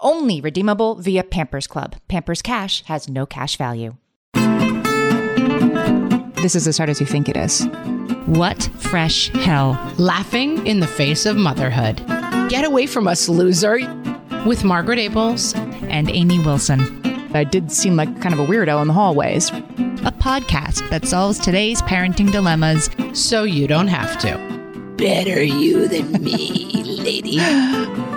[0.00, 1.96] Only redeemable via Pampers Club.
[2.06, 3.96] Pampers Cash has no cash value.
[6.36, 7.66] This is as hard as you think it is.
[8.26, 9.76] What fresh hell?
[9.98, 11.96] Laughing in the face of motherhood.
[12.48, 13.80] Get away from us, loser.
[14.46, 15.56] With Margaret Ables
[15.88, 16.80] and Amy Wilson.
[17.34, 19.48] I did seem like kind of a weirdo in the hallways.
[19.50, 24.94] A podcast that solves today's parenting dilemmas so you don't have to.
[24.96, 27.38] Better you than me, lady.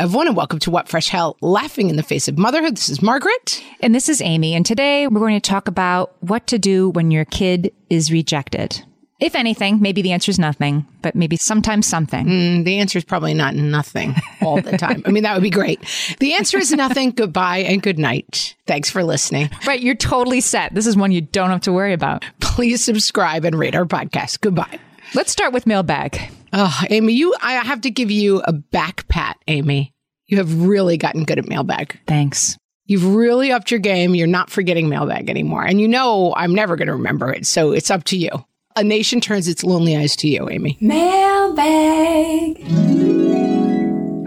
[0.00, 2.74] everyone, and welcome to What Fresh Hell Laughing in the Face of Motherhood.
[2.74, 3.62] This is Margaret.
[3.80, 4.54] And this is Amy.
[4.54, 8.82] And today we're going to talk about what to do when your kid is rejected.
[9.20, 12.26] If anything, maybe the answer is nothing, but maybe sometimes something.
[12.26, 15.02] Mm, the answer is probably not nothing all the time.
[15.04, 15.80] I mean, that would be great.
[16.18, 17.10] The answer is nothing.
[17.14, 18.56] Goodbye and good night.
[18.66, 19.50] Thanks for listening.
[19.66, 19.82] Right.
[19.82, 20.74] You're totally set.
[20.74, 22.24] This is one you don't have to worry about.
[22.40, 24.40] Please subscribe and rate our podcast.
[24.40, 24.80] Goodbye.
[25.14, 26.30] Let's start with mailbag.
[26.52, 29.94] Oh, Amy, you I have to give you a back pat, Amy.
[30.30, 31.98] You have really gotten good at mailbag.
[32.06, 32.56] Thanks.
[32.86, 34.14] You've really upped your game.
[34.14, 35.64] You're not forgetting mailbag anymore.
[35.64, 37.48] And you know I'm never going to remember it.
[37.48, 38.30] So it's up to you.
[38.76, 40.78] A nation turns its lonely eyes to you, Amy.
[40.80, 42.58] Mailbag.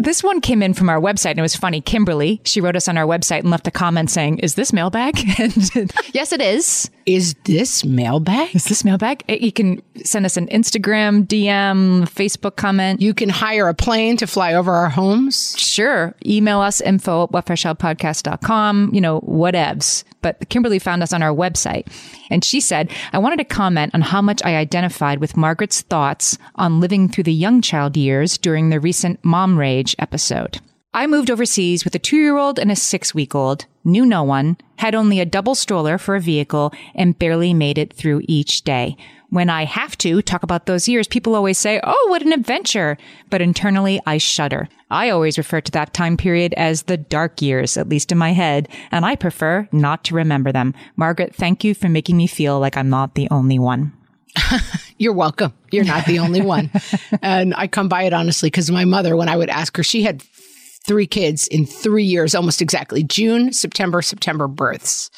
[0.03, 1.79] This one came in from our website and it was funny.
[1.79, 5.17] Kimberly, she wrote us on our website and left a comment saying, Is this mailbag?
[5.39, 6.89] And yes, it is.
[7.05, 8.55] Is this mailbag?
[8.55, 9.23] Is this mailbag?
[9.27, 13.01] Eh, you can send us an Instagram, DM, Facebook comment.
[13.01, 15.55] You can hire a plane to fly over our homes.
[15.57, 16.13] Sure.
[16.25, 20.03] Email us info at whatfreshhellpodcast.com, you know, whatevs.
[20.23, 21.85] But Kimberly found us on our website
[22.31, 26.39] and she said, I wanted to comment on how much I identified with Margaret's thoughts
[26.55, 30.59] on living through the young child years during the recent Mom Rage episode.
[30.95, 34.21] I moved overseas with a two year old and a six week old, knew no
[34.21, 38.61] one, had only a double stroller for a vehicle, and barely made it through each
[38.61, 38.95] day.
[39.31, 42.99] When I have to talk about those years, people always say, Oh, what an adventure.
[43.31, 44.69] But internally, I shudder.
[44.91, 48.33] I always refer to that time period as the dark years, at least in my
[48.33, 50.75] head, and I prefer not to remember them.
[50.95, 53.93] Margaret, thank you for making me feel like I'm not the only one.
[54.97, 55.53] You're welcome.
[55.71, 56.69] You're not the only one.
[57.21, 60.03] and I come by it honestly because my mother, when I would ask her, she
[60.03, 60.21] had
[60.85, 65.09] three kids in three years, almost exactly June, September, September births.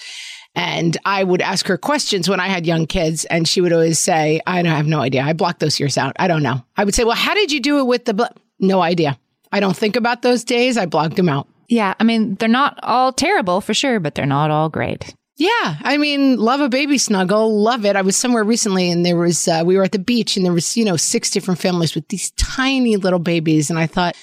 [0.56, 4.00] And I would ask her questions when I had young kids, and she would always
[4.00, 5.22] say, I don't have no idea.
[5.22, 6.16] I blocked those years out.
[6.18, 6.64] I don't know.
[6.78, 8.24] I would say, Well, how did you do it with the bl-?
[8.59, 9.20] No idea.
[9.52, 10.78] I don't think about those days.
[10.78, 11.48] I blocked them out.
[11.68, 15.14] Yeah, I mean, they're not all terrible for sure, but they're not all great.
[15.38, 17.97] Yeah, I mean, love a baby snuggle, love it.
[17.97, 20.53] I was somewhere recently and there was, uh, we were at the beach and there
[20.53, 23.70] was, you know, six different families with these tiny little babies.
[23.70, 24.16] And I thought,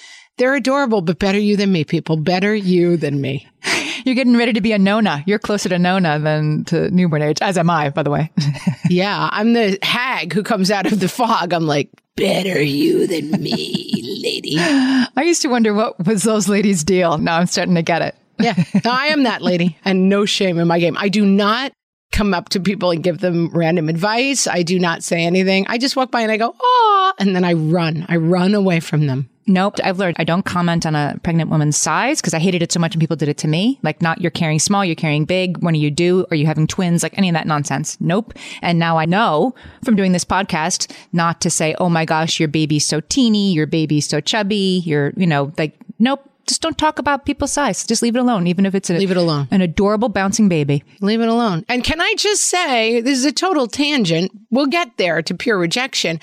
[0.42, 2.16] they're adorable, but better you than me, people.
[2.16, 3.46] Better you than me.
[4.04, 5.22] You're getting ready to be a Nona.
[5.24, 8.32] You're closer to Nona than to newborn age, as am I, by the way.
[8.90, 11.52] yeah, I'm the hag who comes out of the fog.
[11.52, 14.56] I'm like, better you than me, lady.
[14.58, 17.18] I used to wonder what was those ladies' deal.
[17.18, 18.16] Now I'm starting to get it.
[18.40, 20.96] yeah, I am that lady, and no shame in my game.
[20.98, 21.72] I do not
[22.12, 24.46] come up to people and give them random advice.
[24.46, 25.66] I do not say anything.
[25.68, 28.06] I just walk by and I go, oh, and then I run.
[28.08, 29.28] I run away from them.
[29.46, 29.76] Nope.
[29.82, 32.78] I've learned I don't comment on a pregnant woman's size because I hated it so
[32.78, 33.80] much when people did it to me.
[33.82, 35.58] Like, not you're carrying small, you're carrying big.
[35.58, 36.26] When are you due?
[36.30, 37.02] Are you having twins?
[37.02, 38.00] Like any of that nonsense.
[38.00, 38.34] Nope.
[38.60, 39.54] And now I know
[39.84, 43.66] from doing this podcast not to say, oh my gosh, your baby's so teeny, your
[43.66, 46.28] baby's so chubby, you're, you know, like, nope.
[46.46, 47.86] Just don't talk about people's size.
[47.86, 49.48] Just leave it alone, even if it's a, leave it alone.
[49.50, 50.82] An adorable bouncing baby.
[51.00, 51.64] Leave it alone.
[51.68, 54.32] And can I just say, this is a total tangent.
[54.50, 56.20] We'll get there to peer rejection.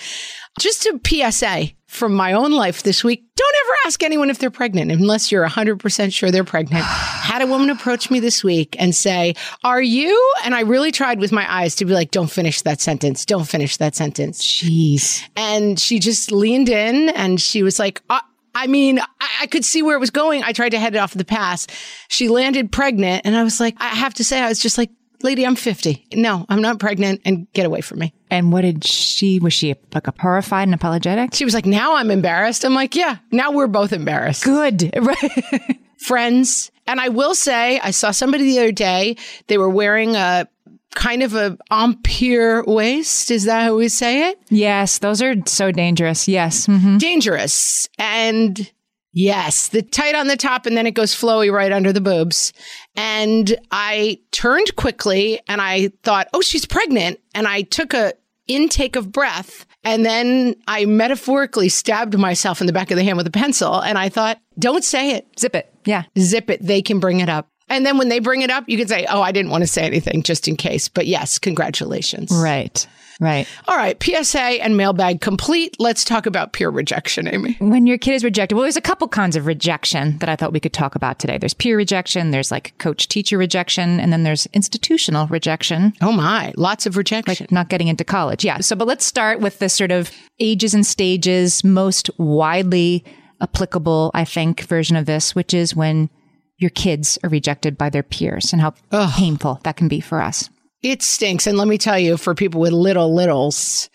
[0.59, 3.25] Just a PSA from my own life this week.
[3.35, 6.83] Don't ever ask anyone if they're pregnant unless you're 100% sure they're pregnant.
[6.85, 9.33] Had a woman approach me this week and say,
[9.63, 10.33] Are you?
[10.43, 13.25] And I really tried with my eyes to be like, Don't finish that sentence.
[13.25, 14.45] Don't finish that sentence.
[14.45, 15.23] Jeez.
[15.35, 18.19] And she just leaned in and she was like, uh,
[18.59, 20.43] I mean, I, I could see where it was going.
[20.43, 21.65] I tried to head it off the pass.
[22.09, 23.21] She landed pregnant.
[23.25, 24.91] And I was like, I have to say, I was just like,
[25.23, 26.07] lady, I'm 50.
[26.15, 28.13] No, I'm not pregnant and get away from me.
[28.29, 31.33] And what did she, was she like a horrified and apologetic?
[31.35, 32.65] She was like, now I'm embarrassed.
[32.65, 34.43] I'm like, yeah, now we're both embarrassed.
[34.43, 34.91] Good.
[34.99, 35.79] Right.
[35.97, 36.71] Friends.
[36.87, 39.17] And I will say, I saw somebody the other day,
[39.47, 40.47] they were wearing a
[40.95, 43.31] kind of a empire waist.
[43.31, 44.39] Is that how we say it?
[44.49, 46.27] yes, those are so dangerous.
[46.27, 46.65] Yes.
[46.65, 47.87] hmm Dangerous.
[47.97, 48.71] And
[49.13, 52.53] yes, the tight on the top and then it goes flowy right under the boobs.
[52.95, 57.19] And I turned quickly and I thought, oh, she's pregnant.
[57.33, 58.13] And I took a
[58.47, 63.15] intake of breath and then I metaphorically stabbed myself in the back of the hand
[63.17, 63.79] with a pencil.
[63.79, 65.27] And I thought, don't say it.
[65.39, 65.73] Zip it.
[65.85, 66.03] Yeah.
[66.17, 66.61] Zip it.
[66.65, 67.47] They can bring it up.
[67.69, 69.67] And then when they bring it up, you can say, oh, I didn't want to
[69.67, 70.87] say anything just in case.
[70.89, 72.31] But yes, congratulations.
[72.31, 72.85] Right.
[73.21, 73.47] Right.
[73.67, 74.01] All right.
[74.01, 75.75] PSA and mailbag complete.
[75.77, 77.57] Let's talk about peer rejection, Amy.
[77.59, 80.53] When your kid is rejected, well, there's a couple kinds of rejection that I thought
[80.53, 81.37] we could talk about today.
[81.37, 86.53] There's peer rejection, there's like coach teacher rejection, and then there's institutional rejection, Oh my,
[86.55, 87.35] lots of rejection.
[87.41, 88.45] Like not getting into college.
[88.45, 88.59] Yeah.
[88.59, 93.03] So, but let's start with the sort of ages and stages most widely
[93.41, 96.09] applicable, I think, version of this, which is when
[96.59, 98.73] your kids are rejected by their peers and how
[99.17, 100.49] painful that can be for us.
[100.83, 101.47] It stinks.
[101.47, 103.89] And let me tell you, for people with little littles,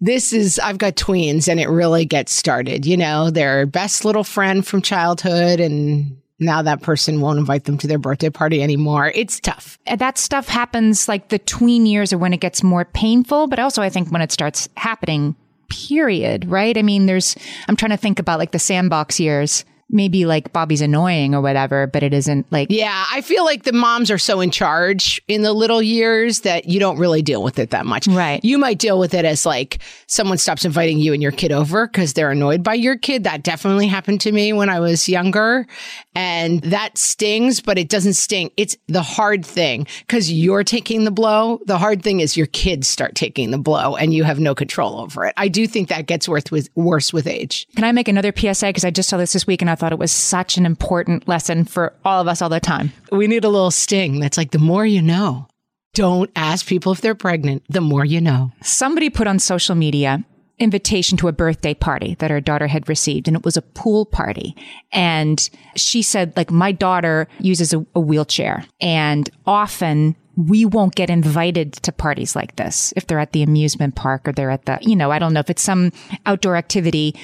[0.00, 2.86] this is, I've got tweens and it really gets started.
[2.86, 7.78] You know, their best little friend from childhood and now that person won't invite them
[7.78, 9.12] to their birthday party anymore.
[9.14, 9.78] It's tough.
[9.86, 13.58] And that stuff happens like the tween years or when it gets more painful, but
[13.58, 15.36] also I think when it starts happening,
[15.68, 16.76] period, right?
[16.76, 17.36] I mean, there's,
[17.68, 19.64] I'm trying to think about like the sandbox years.
[19.90, 23.72] Maybe like Bobby's annoying or whatever, but it isn't like, Yeah, I feel like the
[23.72, 27.58] moms are so in charge in the little years that you don't really deal with
[27.58, 28.06] it that much.
[28.06, 28.44] Right.
[28.44, 31.86] You might deal with it as like someone stops inviting you and your kid over
[31.86, 33.24] because they're annoyed by your kid.
[33.24, 35.66] That definitely happened to me when I was younger.
[36.14, 38.50] And that stings, but it doesn't sting.
[38.56, 41.60] It's the hard thing because you're taking the blow.
[41.66, 45.00] The hard thing is your kids start taking the blow and you have no control
[45.00, 45.34] over it.
[45.36, 47.66] I do think that gets worse with, worse with age.
[47.74, 48.66] can I make another PSA?
[48.66, 51.26] Because I just saw this this week and I thought it was such an important
[51.26, 52.92] lesson for all of us all the time.
[53.10, 55.48] We need a little sting that's like the more you know.
[55.94, 57.62] Don't ask people if they're pregnant.
[57.68, 58.50] The more you know.
[58.62, 60.24] somebody put on social media
[60.58, 64.06] invitation to a birthday party that her daughter had received and it was a pool
[64.06, 64.54] party
[64.92, 71.10] and she said like my daughter uses a, a wheelchair and often we won't get
[71.10, 74.78] invited to parties like this if they're at the amusement park or they're at the
[74.80, 75.90] you know i don't know if it's some
[76.24, 77.14] outdoor activity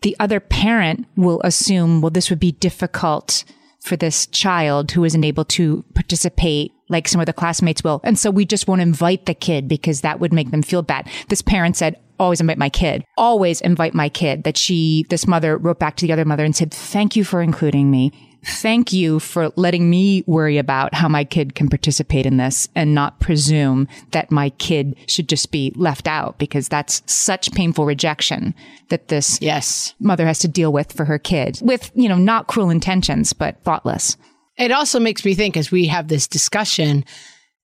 [0.00, 3.44] the other parent will assume well this would be difficult
[3.80, 8.00] for this child who isn't able to participate like some of the classmates will.
[8.02, 11.08] And so we just won't invite the kid because that would make them feel bad.
[11.28, 15.56] This parent said, always invite my kid, always invite my kid that she, this mother
[15.56, 18.12] wrote back to the other mother and said, thank you for including me.
[18.44, 22.94] Thank you for letting me worry about how my kid can participate in this and
[22.94, 28.54] not presume that my kid should just be left out because that's such painful rejection
[28.90, 29.94] that this Yes.
[29.98, 33.62] mother has to deal with for her kid with, you know, not cruel intentions, but
[33.64, 34.16] thoughtless.
[34.56, 37.04] It also makes me think as we have this discussion,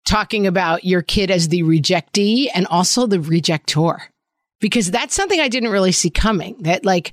[0.04, 4.02] talking about your kid as the rejectee and also the rejector,
[4.60, 6.56] because that's something I didn't really see coming.
[6.60, 7.12] That like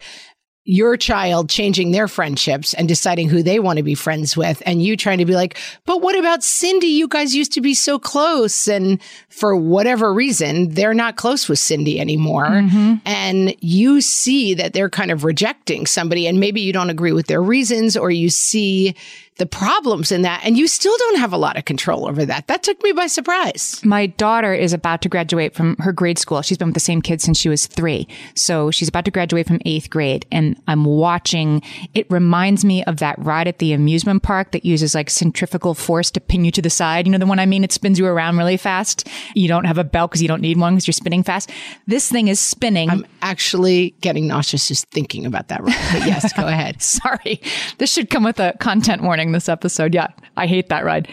[0.63, 4.83] your child changing their friendships and deciding who they want to be friends with, and
[4.83, 6.85] you trying to be like, but what about Cindy?
[6.85, 8.67] You guys used to be so close.
[8.67, 12.45] And for whatever reason, they're not close with Cindy anymore.
[12.45, 12.95] Mm-hmm.
[13.05, 17.25] And you see that they're kind of rejecting somebody, and maybe you don't agree with
[17.25, 18.95] their reasons, or you see
[19.41, 22.45] the problems in that, and you still don't have a lot of control over that.
[22.45, 23.81] That took me by surprise.
[23.83, 26.43] My daughter is about to graduate from her grade school.
[26.43, 28.07] She's been with the same kids since she was three.
[28.35, 30.27] So she's about to graduate from eighth grade.
[30.31, 31.63] And I'm watching,
[31.95, 36.11] it reminds me of that ride at the amusement park that uses like centrifugal force
[36.11, 37.07] to pin you to the side.
[37.07, 39.07] You know, the one I mean, it spins you around really fast.
[39.33, 41.49] You don't have a belt because you don't need one because you're spinning fast.
[41.87, 42.91] This thing is spinning.
[42.91, 45.63] I'm actually getting nauseous just thinking about that.
[45.63, 45.75] ride.
[45.93, 46.79] But yes, go ahead.
[46.83, 47.41] Sorry.
[47.79, 49.93] This should come with a content warning this episode.
[49.93, 50.07] Yeah,
[50.37, 51.07] I hate that ride.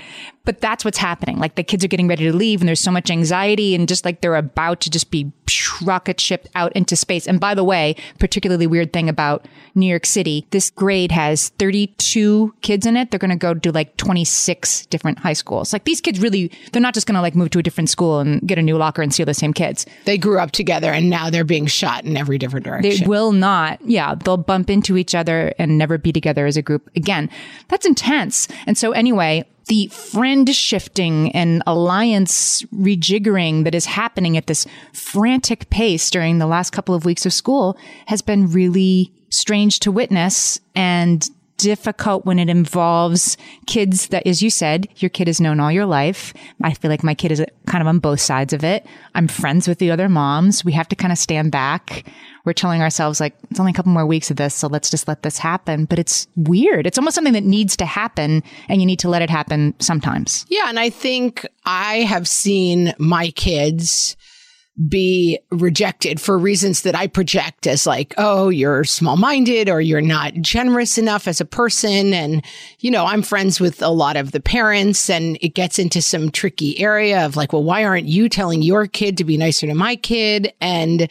[0.48, 1.38] But that's what's happening.
[1.38, 4.06] Like the kids are getting ready to leave and there's so much anxiety and just
[4.06, 5.30] like they're about to just be
[5.82, 7.28] rocket shipped out into space.
[7.28, 12.54] And by the way, particularly weird thing about New York City, this grade has 32
[12.62, 13.10] kids in it.
[13.10, 15.74] They're going to go to like 26 different high schools.
[15.74, 18.18] Like these kids really, they're not just going to like move to a different school
[18.18, 19.84] and get a new locker and see all the same kids.
[20.06, 23.00] They grew up together and now they're being shot in every different direction.
[23.00, 26.62] They will not, yeah, they'll bump into each other and never be together as a
[26.62, 27.28] group again.
[27.68, 28.48] That's intense.
[28.66, 35.70] And so, anyway, the friend shifting and alliance rejiggering that is happening at this frantic
[35.70, 40.58] pace during the last couple of weeks of school has been really strange to witness
[40.74, 41.28] and
[41.58, 43.36] difficult when it involves
[43.66, 46.32] kids that, as you said, your kid has known all your life.
[46.62, 48.86] I feel like my kid is kind of on both sides of it.
[49.14, 50.64] I'm friends with the other moms.
[50.64, 52.06] We have to kind of stand back.
[52.44, 54.54] We're telling ourselves like, it's only a couple more weeks of this.
[54.54, 55.84] So let's just let this happen.
[55.84, 56.86] But it's weird.
[56.86, 60.46] It's almost something that needs to happen and you need to let it happen sometimes.
[60.48, 64.16] Yeah, and I think I have seen my kids
[64.86, 70.00] be rejected for reasons that I project as like, oh, you're small minded or you're
[70.00, 72.14] not generous enough as a person.
[72.14, 72.44] And,
[72.78, 76.30] you know, I'm friends with a lot of the parents and it gets into some
[76.30, 79.74] tricky area of like, well, why aren't you telling your kid to be nicer to
[79.74, 80.52] my kid?
[80.60, 81.10] And,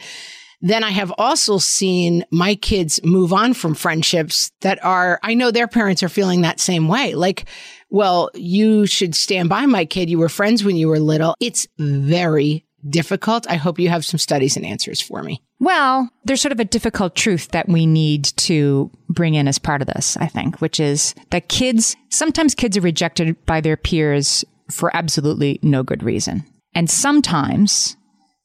[0.60, 5.52] then I have also seen my kids move on from friendships that are, I know
[5.52, 7.14] their parents are feeling that same way.
[7.14, 7.44] Like,
[7.90, 10.10] well, you should stand by my kid.
[10.10, 11.36] You were friends when you were little.
[11.38, 13.46] It's very difficult.
[13.48, 15.42] I hope you have some studies and answers for me.
[15.60, 19.80] Well, there's sort of a difficult truth that we need to bring in as part
[19.82, 24.44] of this, I think, which is that kids, sometimes kids are rejected by their peers
[24.70, 26.44] for absolutely no good reason.
[26.74, 27.96] And sometimes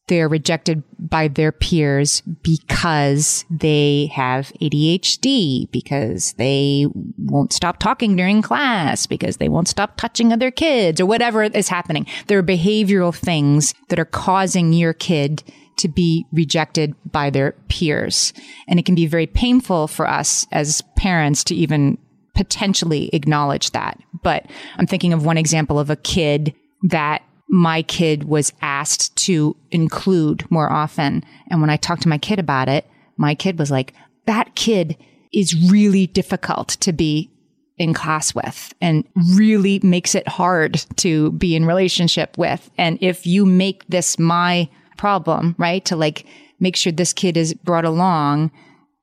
[0.08, 8.16] they are rejected by their peers because they have ADHD, because they won't stop talking
[8.16, 12.06] during class, because they won't stop touching other kids, or whatever is happening.
[12.28, 15.44] There are behavioral things that are causing your kid
[15.78, 18.34] to be rejected by their peers.
[18.68, 21.98] And it can be very painful for us as parents to even
[22.36, 24.00] potentially acknowledge that.
[24.22, 24.46] But
[24.78, 30.44] I'm thinking of one example of a kid that my kid was asked to include
[30.50, 31.24] more often.
[31.52, 32.84] And when I talked to my kid about it,
[33.16, 33.94] my kid was like,
[34.26, 34.98] that kid
[35.32, 37.30] is really difficult to be
[37.78, 42.72] in class with and really makes it hard to be in relationship with.
[42.76, 44.68] And if you make this my
[44.98, 45.86] problem, right?
[45.86, 46.26] To like
[46.60, 48.50] make sure this kid is brought along,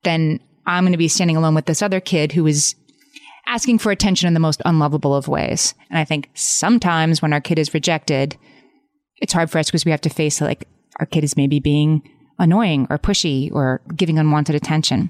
[0.03, 2.75] then I'm going to be standing alone with this other kid who is
[3.51, 5.75] asking for attention in the most unlovable of ways.
[5.89, 8.37] And I think sometimes when our kid is rejected,
[9.17, 10.69] it's hard for us because we have to face like
[11.01, 12.01] our kid is maybe being
[12.39, 15.09] annoying or pushy or giving unwanted attention.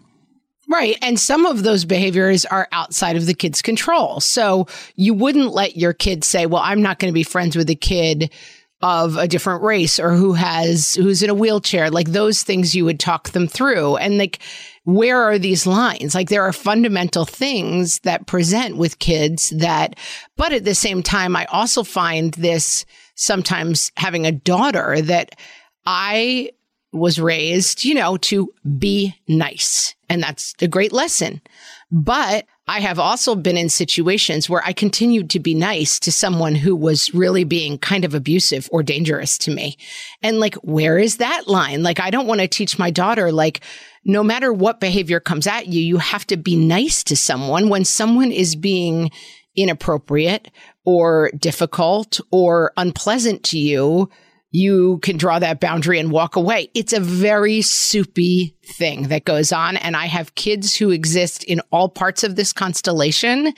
[0.68, 0.98] Right.
[1.04, 4.20] And some of those behaviors are outside of the kid's control.
[4.20, 7.70] So you wouldn't let your kid say, well, I'm not going to be friends with
[7.70, 8.32] a kid
[8.82, 11.90] of a different race or who has, who's in a wheelchair.
[11.90, 13.98] Like those things you would talk them through.
[13.98, 14.40] And like,
[14.84, 16.16] where are these lines?
[16.16, 19.96] Like there are fundamental things that present with kids that,
[20.38, 22.86] but at the same time, I also find this
[23.16, 25.36] sometimes having a daughter that
[25.86, 26.52] I
[26.92, 29.96] was raised, you know, to be nice.
[30.10, 31.42] And that's a great lesson.
[31.92, 36.56] But I have also been in situations where I continued to be nice to someone
[36.56, 39.78] who was really being kind of abusive or dangerous to me.
[40.22, 41.84] And like, where is that line?
[41.84, 43.62] Like, I don't want to teach my daughter, like,
[44.06, 47.86] no matter what behavior comes at you, you have to be nice to someone when
[47.86, 49.12] someone is being
[49.56, 50.50] inappropriate
[50.86, 54.10] or difficult or unpleasant to you
[54.52, 56.70] you can draw that boundary and walk away.
[56.74, 59.78] It's a very soupy thing that goes on.
[59.78, 63.54] And I have kids who exist in all parts of this constellation,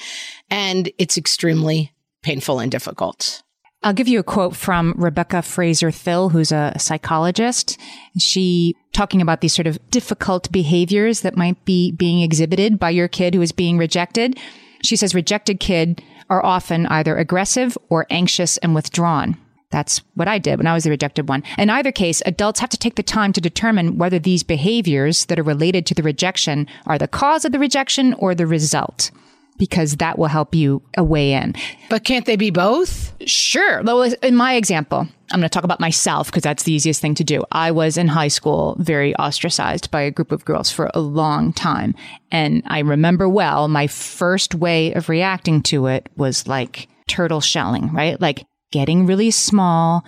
[0.50, 3.41] and it's extremely painful and difficult.
[3.81, 7.77] I'll give you a quote from Rebecca Fraser Thill, who's a psychologist.
[8.17, 13.09] She talking about these sort of difficult behaviors that might be being exhibited by your
[13.09, 14.39] kid who is being rejected.
[14.85, 19.38] She says rejected kid are often either aggressive or anxious and withdrawn.
[19.74, 21.44] That's what I did when I was the rejected one.
[21.58, 25.39] In either case, adults have to take the time to determine whether these behaviors that
[25.39, 29.10] are related to the rejection are the cause of the rejection or the result,
[29.58, 31.56] because that will help you weigh in.
[31.89, 33.13] But can't they be both?
[33.27, 33.82] Sure.
[33.82, 37.15] Well, in my example, I'm going to talk about myself because that's the easiest thing
[37.15, 37.44] to do.
[37.51, 41.51] I was in high school very ostracized by a group of girls for a long
[41.51, 41.96] time.
[42.30, 47.92] And I remember well, my first way of reacting to it was like turtle shelling,
[47.92, 48.22] right?
[48.22, 50.03] Like getting really small,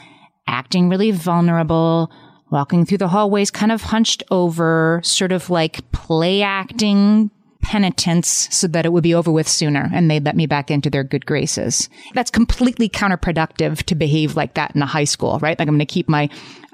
[0.48, 2.12] acting really vulnerable,
[2.50, 7.30] walking through the hallways kind of hunched over, sort of like play acting
[7.62, 10.90] penitence so that it would be over with sooner and they'd let me back into
[10.90, 11.90] their good graces.
[12.14, 15.58] That's completely counterproductive to behave like that in a high school, right?
[15.58, 16.28] Like I'm going to keep my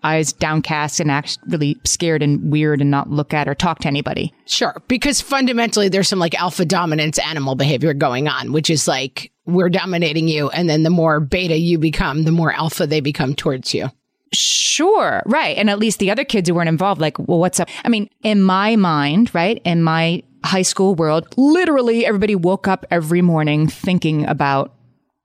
[0.03, 3.87] eyes downcast and act really scared and weird and not look at or talk to
[3.87, 4.33] anybody.
[4.45, 4.81] Sure.
[4.87, 9.69] Because fundamentally, there's some like alpha dominance animal behavior going on, which is like we're
[9.69, 10.49] dominating you.
[10.49, 13.89] And then the more beta you become, the more alpha they become towards you.
[14.33, 15.21] Sure.
[15.25, 15.57] Right.
[15.57, 17.67] And at least the other kids who weren't involved, like, well, what's up?
[17.83, 19.61] I mean, in my mind, right?
[19.65, 24.73] In my high school world, literally everybody woke up every morning thinking about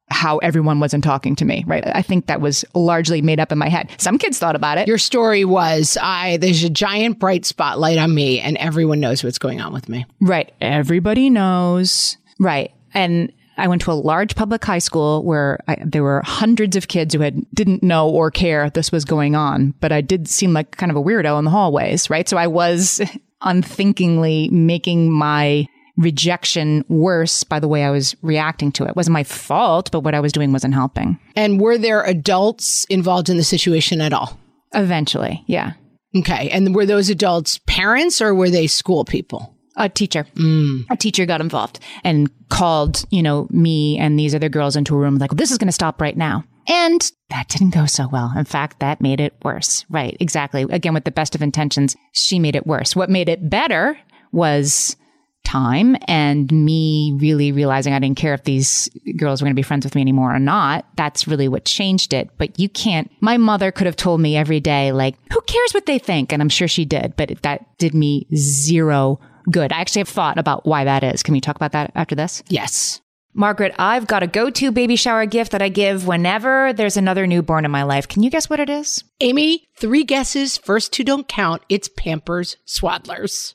[0.09, 1.85] how everyone wasn't talking to me, right?
[1.87, 3.91] I think that was largely made up in my head.
[3.99, 4.87] Some kids thought about it.
[4.87, 9.39] Your story was I there's a giant bright spotlight on me and everyone knows what's
[9.39, 10.07] going on with me.
[10.21, 10.53] Right.
[10.61, 12.19] Everybody knows.
[12.39, 12.73] Right.
[12.95, 16.89] And I went to a large public high school where I, there were hundreds of
[16.89, 20.53] kids who had didn't know or care this was going on, but I did seem
[20.53, 22.29] like kind of a weirdo in the hallways, right?
[22.29, 23.01] So I was
[23.43, 28.91] unthinkingly making my rejection worse by the way I was reacting to it.
[28.91, 31.19] It wasn't my fault, but what I was doing wasn't helping.
[31.35, 34.39] And were there adults involved in the situation at all?
[34.75, 35.73] Eventually, yeah.
[36.15, 36.51] Okay.
[36.51, 39.56] And were those adults parents or were they school people?
[39.77, 40.27] A teacher.
[40.35, 40.87] Mm.
[40.91, 44.99] A teacher got involved and called, you know, me and these other girls into a
[44.99, 46.45] room like, this is going to stop right now.
[46.69, 48.33] And that didn't go so well.
[48.37, 49.85] In fact, that made it worse.
[49.89, 50.17] Right.
[50.19, 50.63] Exactly.
[50.63, 52.97] Again, with the best of intentions, she made it worse.
[52.97, 53.99] What made it better
[54.33, 54.97] was
[55.45, 59.63] time and me really realizing I didn't care if these girls were going to be
[59.63, 60.87] friends with me anymore or not.
[60.97, 62.31] That's really what changed it.
[62.37, 65.87] But you can't, my mother could have told me every day, like, who cares what
[65.87, 66.33] they think?
[66.33, 69.73] And I'm sure she did, but that did me zero good.
[69.73, 71.23] I actually have thought about why that is.
[71.23, 72.43] Can we talk about that after this?
[72.49, 73.01] Yes.
[73.35, 77.27] Margaret, I've got a go to baby shower gift that I give whenever there's another
[77.27, 78.09] newborn in my life.
[78.09, 79.05] Can you guess what it is?
[79.21, 80.57] Amy, three guesses.
[80.57, 81.63] First two don't count.
[81.69, 83.55] It's Pampers Swaddlers.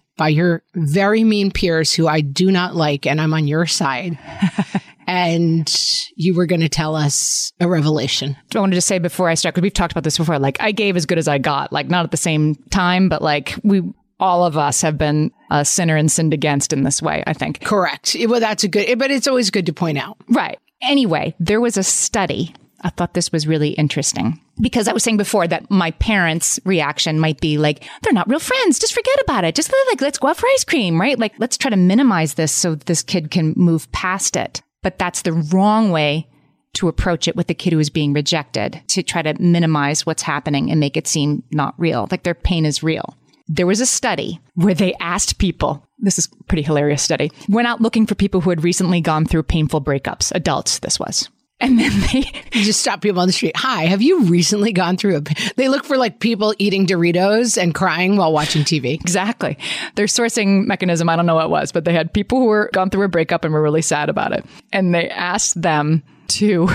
[0.21, 4.19] by your very mean peers who I do not like, and I'm on your side.
[5.07, 5.67] and
[6.15, 8.37] you were going to tell us a revelation.
[8.53, 10.73] I wanted to say before I start, because we've talked about this before, like I
[10.73, 13.81] gave as good as I got, like not at the same time, but like we,
[14.19, 17.63] all of us have been a sinner and sinned against in this way, I think.
[17.63, 18.15] Correct.
[18.27, 20.17] Well, that's a good, but it's always good to point out.
[20.29, 20.59] Right.
[20.83, 22.53] Anyway, there was a study.
[22.81, 27.19] I thought this was really interesting because I was saying before that my parents' reaction
[27.19, 28.79] might be like, they're not real friends.
[28.79, 29.55] Just forget about it.
[29.55, 31.17] Just like, let's go out for ice cream, right?
[31.17, 34.61] Like, let's try to minimize this so this kid can move past it.
[34.83, 36.27] But that's the wrong way
[36.73, 40.23] to approach it with the kid who is being rejected to try to minimize what's
[40.23, 42.07] happening and make it seem not real.
[42.09, 43.17] Like their pain is real.
[43.47, 47.81] There was a study where they asked people, this is pretty hilarious study, went out
[47.81, 51.29] looking for people who had recently gone through painful breakups, adults, this was.
[51.61, 53.55] And then they just stop people on the street.
[53.55, 55.21] Hi, have you recently gone through a?
[55.55, 58.95] They look for like people eating Doritos and crying while watching TV.
[58.95, 59.57] Exactly.
[59.95, 62.69] Their sourcing mechanism, I don't know what it was, but they had people who were
[62.73, 64.43] gone through a breakup and were really sad about it.
[64.73, 66.67] And they asked them to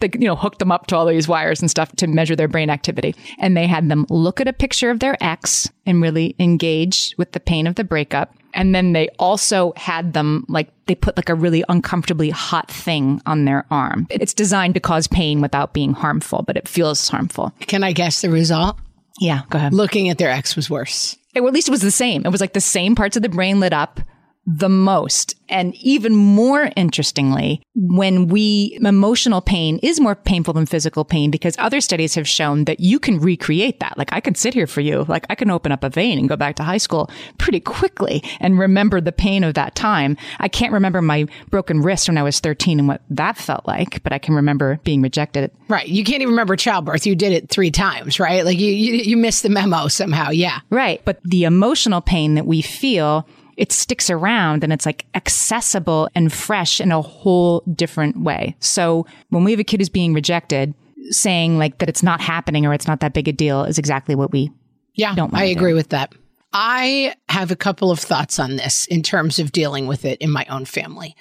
[0.00, 2.48] they, you know, hook them up to all these wires and stuff to measure their
[2.48, 3.14] brain activity.
[3.38, 7.32] And they had them look at a picture of their ex and really engage with
[7.32, 8.34] the pain of the breakup.
[8.54, 13.20] And then they also had them like they put like a really uncomfortably hot thing
[13.26, 14.06] on their arm.
[14.10, 17.52] It's designed to cause pain without being harmful, but it feels harmful.
[17.60, 18.78] Can I guess the result?
[19.20, 19.74] Yeah, go ahead.
[19.74, 21.16] Looking at their ex was worse.
[21.36, 22.24] Or at least it was the same.
[22.24, 24.00] It was like the same parts of the brain lit up
[24.46, 25.36] the most.
[25.48, 31.54] And even more interestingly, when we, emotional pain is more painful than physical pain because
[31.58, 33.96] other studies have shown that you can recreate that.
[33.96, 35.04] Like I can sit here for you.
[35.08, 38.22] Like I can open up a vein and go back to high school pretty quickly
[38.40, 40.16] and remember the pain of that time.
[40.40, 44.02] I can't remember my broken wrist when I was 13 and what that felt like,
[44.02, 45.50] but I can remember being rejected.
[45.68, 45.88] Right.
[45.88, 47.06] You can't even remember childbirth.
[47.06, 48.44] You did it three times, right?
[48.44, 50.30] Like you, you, you missed the memo somehow.
[50.30, 50.60] Yeah.
[50.70, 51.02] Right.
[51.04, 56.32] But the emotional pain that we feel it sticks around and it's like accessible and
[56.32, 58.56] fresh in a whole different way.
[58.60, 60.74] So when we have a kid who's being rejected,
[61.10, 64.14] saying like that it's not happening or it's not that big a deal is exactly
[64.14, 64.50] what we
[64.94, 66.14] yeah, don't I agree with that.
[66.52, 70.30] I have a couple of thoughts on this in terms of dealing with it in
[70.30, 71.16] my own family.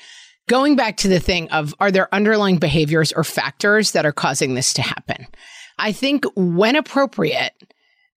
[0.48, 4.54] Going back to the thing of are there underlying behaviors or factors that are causing
[4.54, 5.26] this to happen?
[5.80, 7.54] I think when appropriate,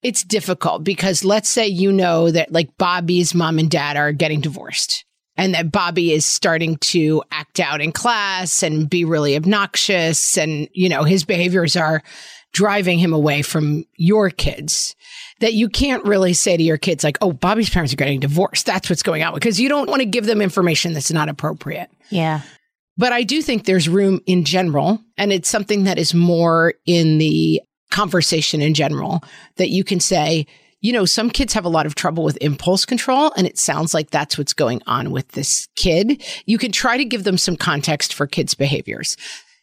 [0.02, 4.40] it's difficult because let's say you know that like Bobby's mom and dad are getting
[4.40, 5.04] divorced
[5.36, 10.68] and that Bobby is starting to act out in class and be really obnoxious and
[10.72, 12.02] you know his behaviors are
[12.52, 14.96] driving him away from your kids
[15.40, 18.66] that you can't really say to your kids like oh Bobby's parents are getting divorced
[18.66, 21.90] that's what's going on because you don't want to give them information that's not appropriate.
[22.10, 22.42] Yeah.
[22.98, 27.18] But I do think there's room in general and it's something that is more in
[27.18, 29.22] the conversation in general
[29.56, 30.46] that you can say,
[30.80, 33.94] you know, some kids have a lot of trouble with impulse control, and it sounds
[33.94, 36.22] like that's what's going on with this kid.
[36.44, 39.16] You can try to give them some context for kids' behaviors.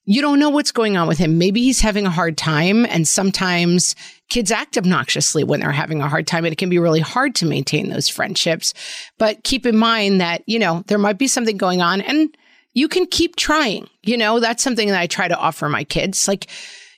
[0.05, 1.37] You don't know what's going on with him.
[1.37, 3.95] Maybe he's having a hard time, and sometimes
[4.29, 7.35] kids act obnoxiously when they're having a hard time, and it can be really hard
[7.35, 8.73] to maintain those friendships.
[9.17, 12.35] But keep in mind that, you know, there might be something going on, and
[12.73, 13.87] you can keep trying.
[14.01, 16.27] You know, that's something that I try to offer my kids.
[16.27, 16.47] Like,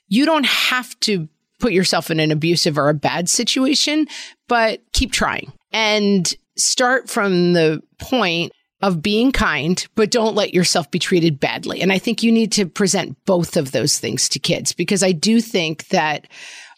[0.08, 4.06] you don't have to put yourself in an abusive or a bad situation,
[4.48, 10.90] but keep trying and start from the point of being kind, but don't let yourself
[10.90, 11.80] be treated badly.
[11.80, 15.12] And I think you need to present both of those things to kids because I
[15.12, 16.28] do think that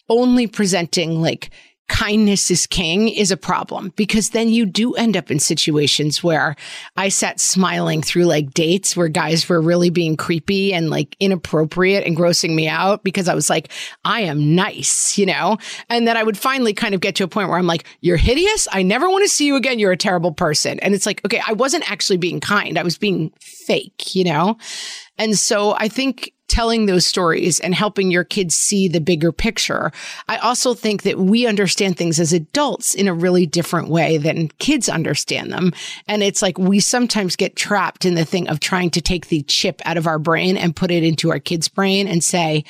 [0.08, 1.50] only presenting like
[1.88, 6.54] kindness is king is a problem because then you do end up in situations where
[6.96, 12.06] I sat smiling through like dates where guys were really being creepy and like inappropriate
[12.06, 13.70] and grossing me out because I was like,
[14.04, 15.58] I am nice, you know?
[15.88, 18.16] And then I would finally kind of get to a point where I'm like, you're
[18.16, 18.68] hideous.
[18.70, 19.78] I never want to see you again.
[19.78, 20.78] You're a terrible person.
[20.80, 22.78] And it's like, okay, I wasn't actually being kind.
[22.78, 24.58] I was being fake, you know?
[25.16, 29.92] And so I think telling those stories and helping your kids see the bigger picture.
[30.28, 34.48] I also think that we understand things as adults in a really different way than
[34.58, 35.72] kids understand them.
[36.06, 39.42] And it's like we sometimes get trapped in the thing of trying to take the
[39.42, 42.64] chip out of our brain and put it into our kid's brain and say,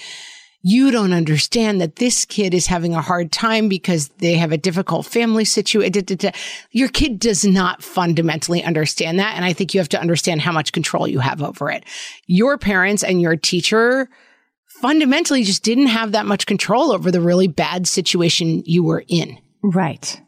[0.62, 4.59] you don't understand that this kid is having a hard time because they have a
[4.59, 6.33] difficult family situation.
[6.73, 9.37] Your kid does not fundamentally understand that.
[9.37, 11.85] And I think you have to understand how much control you have over it.
[12.27, 14.09] Your parents and your teacher
[14.81, 19.38] fundamentally just didn't have that much control over the really bad situation you were in.
[19.62, 20.21] Right.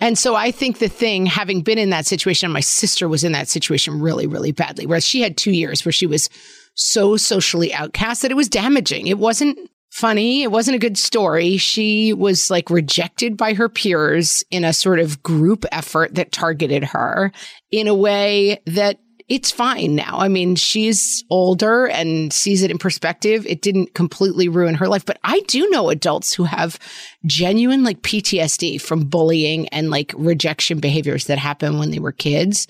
[0.00, 3.32] And so I think the thing, having been in that situation, my sister was in
[3.32, 6.30] that situation really, really badly, whereas she had two years where she was
[6.74, 9.08] so socially outcast that it was damaging.
[9.08, 9.58] It wasn't
[9.90, 10.42] funny.
[10.42, 11.56] It wasn't a good story.
[11.56, 16.84] She was like rejected by her peers in a sort of group effort that targeted
[16.84, 17.32] her
[17.70, 20.18] in a way that it's fine now.
[20.18, 23.46] I mean, she's older and sees it in perspective.
[23.46, 26.78] It didn't completely ruin her life, but I do know adults who have
[27.26, 32.66] genuine like PTSD from bullying and like rejection behaviors that happened when they were kids.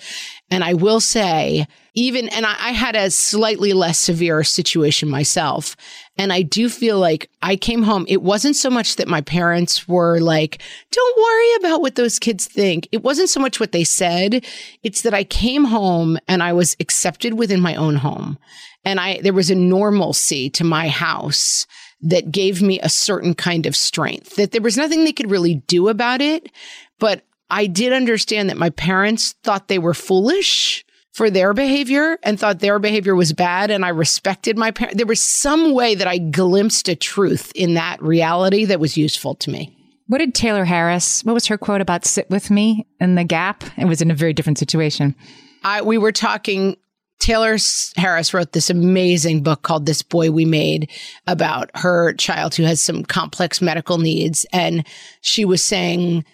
[0.50, 5.76] And I will say, even, and I, I, had a slightly less severe situation myself.
[6.18, 8.04] And I do feel like I came home.
[8.08, 12.46] It wasn't so much that my parents were like, don't worry about what those kids
[12.46, 12.88] think.
[12.90, 14.44] It wasn't so much what they said.
[14.82, 18.36] It's that I came home and I was accepted within my own home.
[18.84, 21.66] And I, there was a normalcy to my house
[22.00, 25.56] that gave me a certain kind of strength that there was nothing they could really
[25.66, 26.50] do about it.
[26.98, 30.84] But I did understand that my parents thought they were foolish
[31.18, 34.96] for their behavior and thought their behavior was bad and I respected my parents.
[34.96, 39.34] There was some way that I glimpsed a truth in that reality that was useful
[39.34, 39.76] to me.
[40.06, 43.64] What did Taylor Harris, what was her quote about sit with me in the gap?
[43.76, 45.16] It was in a very different situation.
[45.64, 46.76] I, we were talking
[47.18, 47.56] Taylor
[47.96, 50.88] Harris wrote this amazing book called This Boy We Made
[51.26, 54.46] about her child who has some complex medical needs.
[54.52, 54.86] And
[55.20, 56.24] she was saying,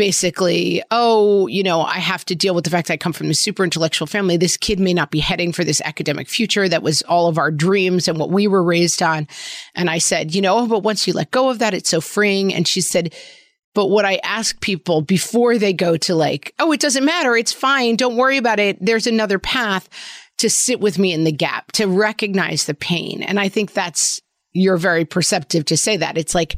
[0.00, 3.28] basically, oh, you know, I have to deal with the fact that I come from
[3.28, 4.38] a super intellectual family.
[4.38, 7.50] This kid may not be heading for this academic future that was all of our
[7.50, 9.28] dreams and what we were raised on.
[9.74, 12.54] And I said, you know, but once you let go of that, it's so freeing.
[12.54, 13.14] And she said,
[13.74, 17.36] but what I ask people before they go to like, oh, it doesn't matter.
[17.36, 17.96] It's fine.
[17.96, 18.78] Don't worry about it.
[18.80, 19.86] There's another path
[20.38, 23.22] to sit with me in the gap, to recognize the pain.
[23.22, 26.16] And I think that's, you're very perceptive to say that.
[26.16, 26.56] It's like,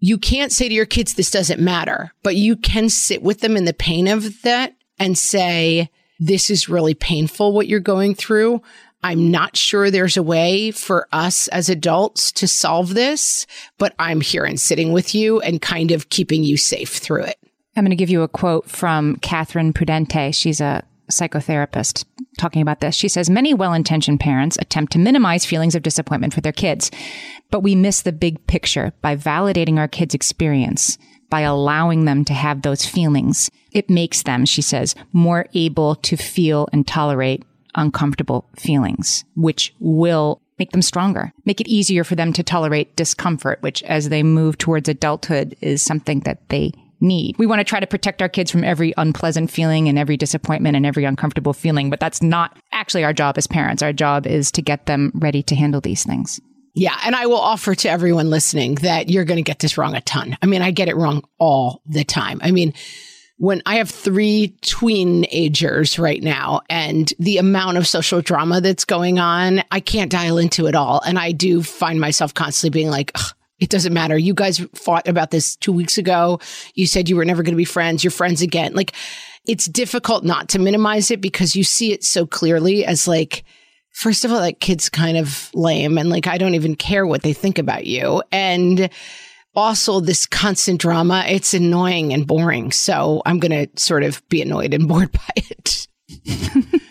[0.00, 3.56] you can't say to your kids, this doesn't matter, but you can sit with them
[3.56, 8.62] in the pain of that and say, this is really painful what you're going through.
[9.02, 13.46] I'm not sure there's a way for us as adults to solve this,
[13.78, 17.38] but I'm here and sitting with you and kind of keeping you safe through it.
[17.76, 20.34] I'm going to give you a quote from Catherine Prudente.
[20.34, 22.04] She's a psychotherapist
[22.40, 22.94] talking about this.
[22.94, 26.90] She says many well-intentioned parents attempt to minimize feelings of disappointment for their kids,
[27.50, 30.98] but we miss the big picture by validating our kids' experience,
[31.28, 33.50] by allowing them to have those feelings.
[33.72, 37.44] It makes them, she says, more able to feel and tolerate
[37.76, 43.62] uncomfortable feelings, which will make them stronger, make it easier for them to tolerate discomfort,
[43.62, 47.36] which as they move towards adulthood is something that they need.
[47.38, 50.76] We want to try to protect our kids from every unpleasant feeling and every disappointment
[50.76, 53.82] and every uncomfortable feeling, but that's not actually our job as parents.
[53.82, 56.40] Our job is to get them ready to handle these things.
[56.74, 56.96] Yeah.
[57.04, 60.00] And I will offer to everyone listening that you're going to get this wrong a
[60.00, 60.36] ton.
[60.40, 62.40] I mean, I get it wrong all the time.
[62.42, 62.74] I mean,
[63.38, 68.84] when I have three tween agers right now and the amount of social drama that's
[68.84, 71.00] going on, I can't dial into it all.
[71.04, 73.16] And I do find myself constantly being like,
[73.60, 74.16] it doesn't matter.
[74.16, 76.40] You guys fought about this two weeks ago.
[76.74, 78.02] You said you were never going to be friends.
[78.02, 78.74] You're friends again.
[78.74, 78.92] Like
[79.46, 83.44] it's difficult not to minimize it because you see it so clearly as like,
[83.90, 87.22] first of all, that kid's kind of lame and like, I don't even care what
[87.22, 88.22] they think about you.
[88.32, 88.90] And
[89.54, 92.72] also this constant drama, it's annoying and boring.
[92.72, 95.86] So I'm going to sort of be annoyed and bored by it.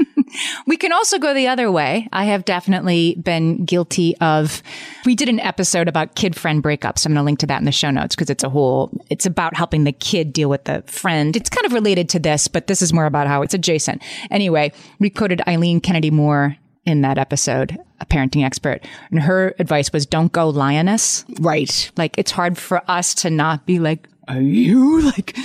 [0.66, 2.08] We can also go the other way.
[2.12, 4.62] I have definitely been guilty of.
[5.06, 7.06] We did an episode about kid friend breakups.
[7.06, 9.26] I'm going to link to that in the show notes because it's a whole, it's
[9.26, 11.36] about helping the kid deal with the friend.
[11.36, 14.02] It's kind of related to this, but this is more about how it's adjacent.
[14.32, 18.86] Anyway, we quoted Eileen Kennedy Moore in that episode, a parenting expert.
[19.12, 21.26] And her advice was don't go lioness.
[21.40, 21.92] Right.
[21.98, 25.38] Like it's hard for us to not be like, are you like,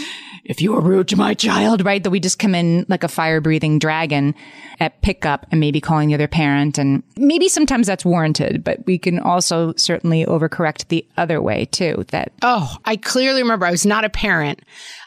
[0.44, 2.02] if you are rude to my child, right?
[2.02, 4.34] That we just come in like a fire breathing dragon
[4.78, 6.78] at pickup and maybe calling the other parent.
[6.78, 12.04] And maybe sometimes that's warranted, but we can also certainly overcorrect the other way too.
[12.08, 14.60] That, oh, I clearly remember I was not a parent.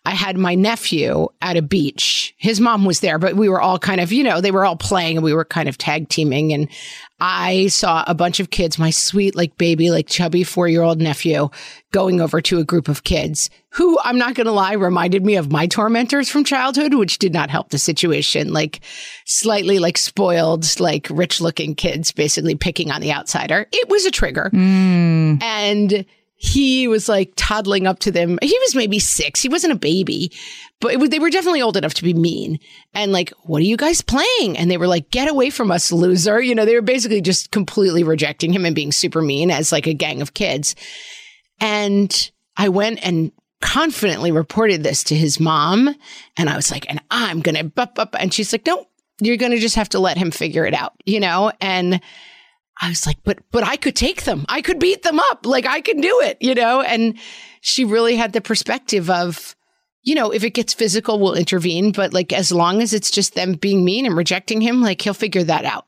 [0.06, 2.34] I had my nephew at a beach.
[2.38, 4.78] His mom was there, but we were all kind of, you know, they were all
[4.78, 6.54] playing and we were kind of tag teaming.
[6.54, 6.70] And
[7.20, 11.00] I saw a bunch of kids, my sweet, like baby, like chubby four year old
[11.00, 11.50] nephew
[11.92, 15.36] going over to a group of kids who I'm not going to lie reminded me
[15.36, 18.54] of my tormentors from childhood, which did not help the situation.
[18.54, 18.82] Like
[19.26, 23.68] slightly like spoiled, like rich looking kids basically picking on the outsider.
[23.72, 24.50] It was a trigger.
[24.54, 25.42] mm.
[25.42, 26.06] And
[26.40, 28.38] he was like toddling up to them.
[28.44, 29.42] He was maybe six.
[29.42, 30.32] He wasn't a baby,
[30.80, 32.60] but was, they were definitely old enough to be mean.
[32.94, 34.56] And like, what are you guys playing?
[34.56, 36.40] And they were like, get away from us, loser.
[36.40, 39.88] You know, they were basically just completely rejecting him and being super mean as like
[39.88, 40.76] a gang of kids.
[41.60, 45.90] And I went and confidently reported this to his mom.
[46.38, 48.86] And I was like, and I'm going to, and she's like, no,
[49.20, 51.52] you're going to just have to let him figure it out, you know?
[51.60, 52.00] And,
[52.82, 54.46] I was like, but, but I could take them.
[54.50, 55.46] I could beat them up.
[55.46, 56.82] Like I can do it, you know?
[56.82, 57.18] And
[57.62, 59.56] she really had the perspective of,
[60.04, 61.92] you know, if it gets physical, we'll intervene.
[61.92, 65.14] But like, as long as it's just them being mean and rejecting him, like he'll
[65.14, 65.86] figure that out.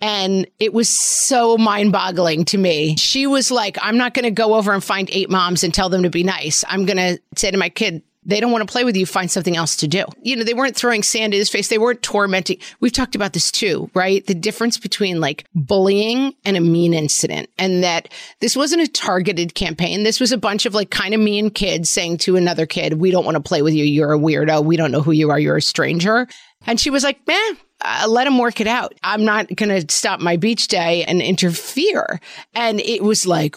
[0.00, 2.96] And it was so mind boggling to me.
[2.96, 5.90] She was like, I'm not going to go over and find eight moms and tell
[5.90, 6.64] them to be nice.
[6.68, 9.30] I'm going to say to my kid, they don't want to play with you, find
[9.30, 10.04] something else to do.
[10.22, 11.68] You know, they weren't throwing sand in his face.
[11.68, 12.58] They weren't tormenting.
[12.80, 14.26] We've talked about this too, right?
[14.26, 19.54] The difference between like bullying and a mean incident and that this wasn't a targeted
[19.54, 20.02] campaign.
[20.02, 23.10] This was a bunch of like kind of mean kids saying to another kid, we
[23.10, 23.84] don't want to play with you.
[23.84, 24.64] You're a weirdo.
[24.64, 25.38] We don't know who you are.
[25.38, 26.28] You're a stranger.
[26.66, 28.94] And she was like, man, uh, let him work it out.
[29.02, 32.20] I'm not going to stop my beach day and interfere.
[32.54, 33.56] And it was like,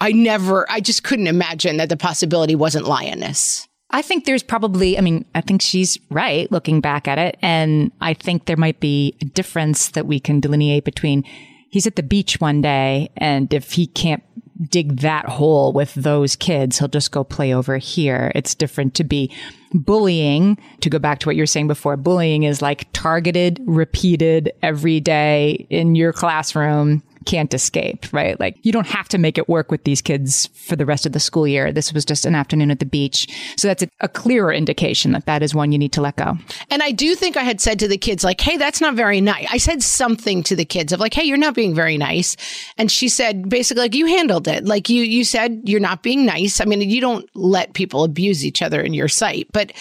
[0.00, 3.67] I never, I just couldn't imagine that the possibility wasn't lioness.
[3.90, 7.38] I think there's probably, I mean, I think she's right looking back at it.
[7.40, 11.24] And I think there might be a difference that we can delineate between
[11.70, 14.22] he's at the beach one day and if he can't
[14.70, 18.32] dig that hole with those kids, he'll just go play over here.
[18.34, 19.32] It's different to be
[19.72, 20.58] bullying.
[20.80, 25.00] To go back to what you were saying before, bullying is like targeted, repeated every
[25.00, 28.40] day in your classroom can't escape, right?
[28.40, 31.12] Like you don't have to make it work with these kids for the rest of
[31.12, 31.70] the school year.
[31.70, 33.28] This was just an afternoon at the beach.
[33.58, 36.38] So that's a, a, clearer indication that that is one you need to let go.
[36.70, 39.20] And I do think I had said to the kids, like, hey, that's not very
[39.20, 39.46] nice.
[39.50, 42.34] I said something to the kids of like, hey, you're not being very nice.
[42.78, 44.64] And she said, basically, like, you handled it.
[44.64, 46.62] Like you, you said you're not being nice.
[46.62, 49.72] I mean, you don't let people abuse each other in your sight, but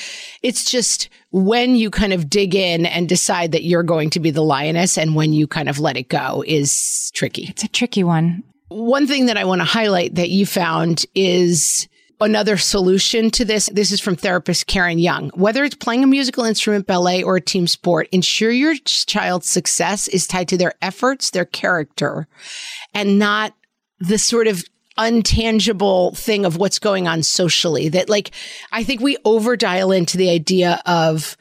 [0.44, 4.32] it's just when you kind of dig in and decide that you're going to be
[4.32, 7.46] the lioness and when you kind of let it go is tricky.
[7.50, 8.44] It's a tricky one.
[8.70, 11.88] One thing that I want to highlight that you found is
[12.20, 13.70] another solution to this.
[13.72, 15.30] This is from therapist Karen Young.
[15.36, 20.08] Whether it's playing a musical instrument, ballet, or a team sport, ensure your child's success
[20.08, 22.28] is tied to their efforts, their character,
[22.94, 23.54] and not
[24.00, 24.64] the sort of
[24.98, 28.32] untangible thing of what's going on socially that like
[28.72, 31.38] I think we over dial into the idea of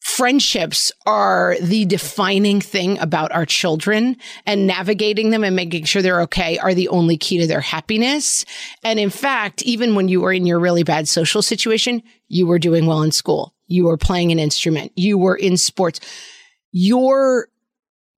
[0.00, 6.22] friendships are the defining thing about our children and navigating them and making sure they're
[6.22, 8.44] okay are the only key to their happiness.
[8.82, 12.58] And in fact, even when you were in your really bad social situation, you were
[12.58, 13.54] doing well in school.
[13.66, 14.92] You were playing an instrument.
[14.96, 16.00] You were in sports.
[16.72, 17.48] Your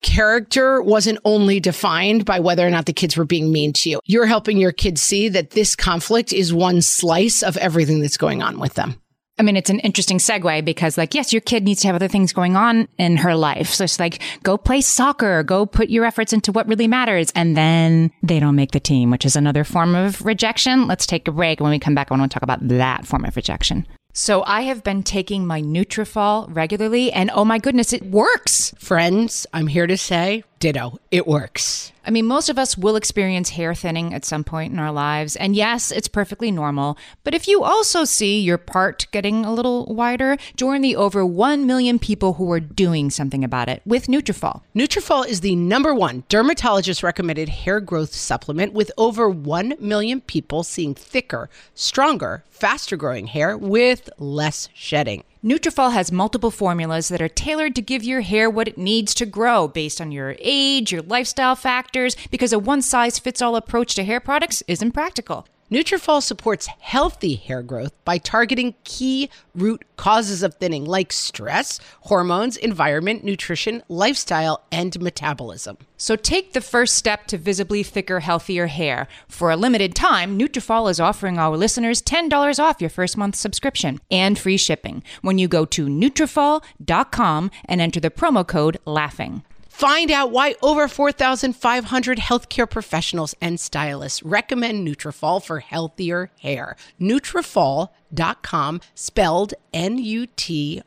[0.03, 4.01] character wasn't only defined by whether or not the kids were being mean to you.
[4.05, 8.43] You're helping your kids see that this conflict is one slice of everything that's going
[8.43, 9.01] on with them.
[9.39, 12.09] I mean, it's an interesting segue because, like, yes, your kid needs to have other
[12.09, 13.69] things going on in her life.
[13.71, 17.33] So it's like, go play soccer, go put your efforts into what really matters.
[17.35, 20.87] And then they don't make the team, which is another form of rejection.
[20.87, 21.59] Let's take a break.
[21.59, 23.87] When we come back, I want to talk about that form of rejection.
[24.13, 28.75] So I have been taking my Nutrafol regularly and oh my goodness, it works.
[28.79, 31.01] Friends, I'm here to say ditto.
[31.11, 31.93] It works.
[32.07, 35.37] I mean, most of us will experience hair thinning at some point in our lives.
[35.37, 36.97] And yes, it's perfectly normal.
[37.25, 41.67] But if you also see your part getting a little wider, join the over 1
[41.67, 44.63] million people who are doing something about it with Nutrafol.
[44.75, 50.63] Nutrafol is the number one dermatologist recommended hair growth supplement with over 1 million people
[50.63, 55.25] seeing thicker, stronger, faster growing hair with less shedding.
[55.43, 59.25] Nutrafol has multiple formulas that are tailored to give your hair what it needs to
[59.25, 64.63] grow based on your age, your lifestyle factors, because a one-size-fits-all approach to hair products
[64.69, 65.47] isn't practical.
[65.71, 72.57] Nutrafol supports healthy hair growth by targeting key root causes of thinning like stress, hormones,
[72.57, 75.79] environment, nutrition, lifestyle, and metabolism.
[75.97, 79.07] So take the first step to visibly thicker, healthier hair.
[79.29, 84.01] For a limited time, Nutrafol is offering our listeners $10 off your first month subscription
[84.11, 89.45] and free shipping when you go to Nutrafol.com and enter the promo code LAUGHING.
[89.81, 96.77] Find out why over 4,500 healthcare professionals and stylists recommend Nutrafol for healthier hair.
[97.01, 100.85] Nutrafol.com, spelled N-U-T-R-A-F-O-L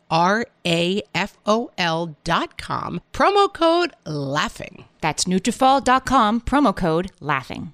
[2.24, 3.02] dot com.
[3.12, 4.86] Promo code LAUGHING.
[5.02, 7.74] That's Nutrafol.com, promo code LAUGHING.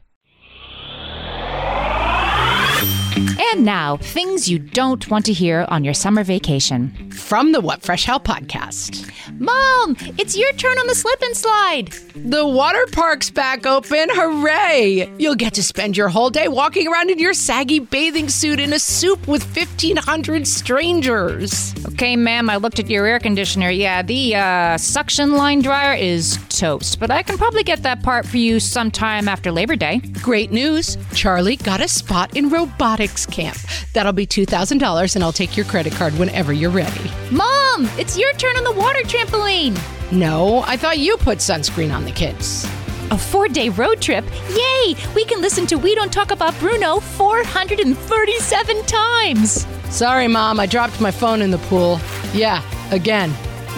[3.15, 7.11] And now, things you don't want to hear on your summer vacation.
[7.11, 9.09] From the What Fresh Hell podcast.
[9.39, 11.87] Mom, it's your turn on the slip and slide.
[12.15, 14.07] The water park's back open.
[14.11, 15.11] Hooray!
[15.17, 18.71] You'll get to spend your whole day walking around in your saggy bathing suit in
[18.73, 21.73] a soup with 1,500 strangers.
[21.87, 23.69] Okay, ma'am, I looked at your air conditioner.
[23.71, 28.25] Yeah, the uh, suction line dryer is toast, but I can probably get that part
[28.25, 29.99] for you sometime after Labor Day.
[30.21, 30.97] Great news!
[31.13, 33.57] Charlie got a spot in robotics camp.
[33.93, 37.11] That'll be $2,000 and I'll take your credit card whenever you're ready.
[37.31, 39.77] Mom, it's your turn on the water trampoline.
[40.11, 42.65] No, I thought you put sunscreen on the kids.
[43.11, 44.23] A four day road trip?
[44.49, 44.95] Yay!
[45.13, 49.67] We can listen to We Don't Talk About Bruno 437 times.
[49.89, 51.99] Sorry, Mom, I dropped my phone in the pool.
[52.33, 53.29] Yeah, again.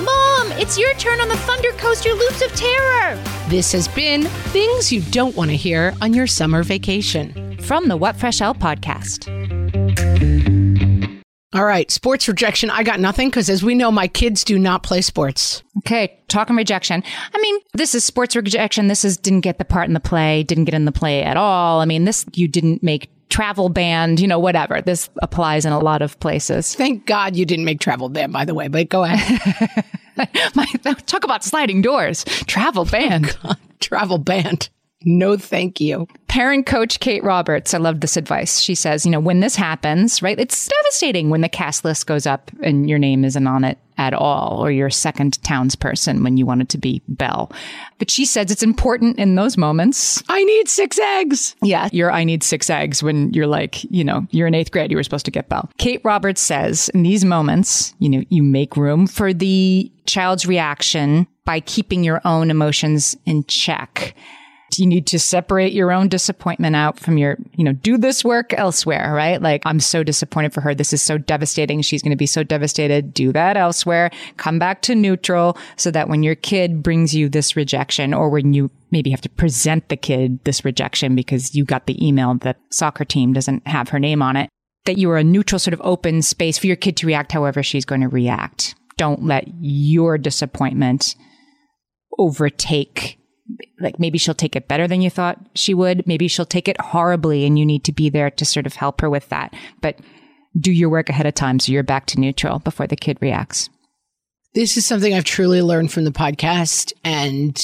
[0.04, 3.16] Mom, it's your turn on the Thunder Coaster Loops of Terror.
[3.48, 7.43] This has been Things You Don't Want to Hear on Your Summer Vacation.
[7.64, 9.30] From the What Fresh Hell podcast.
[11.54, 12.70] All right, sports rejection.
[12.70, 15.64] I got nothing because, as we know, my kids do not play sports.
[15.78, 17.04] Okay, talking rejection.
[17.34, 18.90] I mean, this is sports rejection.
[18.90, 21.38] This is didn't get the part in the play, didn't get in the play at
[21.38, 21.80] all.
[21.80, 24.82] I mean, this you didn't make travel band, you know, whatever.
[24.82, 26.76] This applies in a lot of places.
[26.76, 29.86] Thank God you didn't make travel band, by the way, but go ahead.
[30.56, 30.66] My,
[31.06, 32.26] talk about sliding doors.
[32.46, 33.38] Travel oh, band.
[33.42, 34.70] God, travel band.
[35.06, 36.08] No, thank you.
[36.34, 38.60] Parent coach Kate Roberts, I love this advice.
[38.60, 42.26] She says, you know, when this happens, right, it's devastating when the cast list goes
[42.26, 46.36] up and your name isn't on it at all, or you're a second townsperson when
[46.36, 47.52] you wanted to be Belle.
[48.00, 50.24] But she says it's important in those moments.
[50.28, 51.56] I need six eggs.
[51.62, 54.90] Yeah, you're I need six eggs when you're like, you know, you're in eighth grade,
[54.90, 55.70] you were supposed to get Belle.
[55.78, 61.28] Kate Roberts says, in these moments, you know, you make room for the child's reaction
[61.46, 64.16] by keeping your own emotions in check
[64.80, 68.54] you need to separate your own disappointment out from your, you know, do this work
[68.54, 69.42] elsewhere, right?
[69.42, 70.74] Like, I'm so disappointed for her.
[70.76, 71.82] This is so devastating.
[71.82, 73.14] She's going to be so devastated.
[73.14, 74.12] Do that elsewhere.
[74.38, 78.54] Come back to neutral so that when your kid brings you this rejection or when
[78.54, 82.58] you maybe have to present the kid this rejection because you got the email that
[82.72, 84.50] soccer team doesn't have her name on it,
[84.86, 87.64] that you are a neutral sort of open space for your kid to react however
[87.64, 88.76] she's going to react.
[88.98, 91.16] Don't let your disappointment
[92.20, 93.18] overtake
[93.80, 96.08] like maybe she'll take it better than you thought she would.
[96.08, 99.02] Maybe she'll take it horribly and you need to be there to sort of help
[99.02, 99.54] her with that.
[99.82, 100.00] But
[100.58, 103.70] do your work ahead of time so you're back to neutral before the kid reacts.
[104.54, 107.58] This is something I've truly learned from the podcast and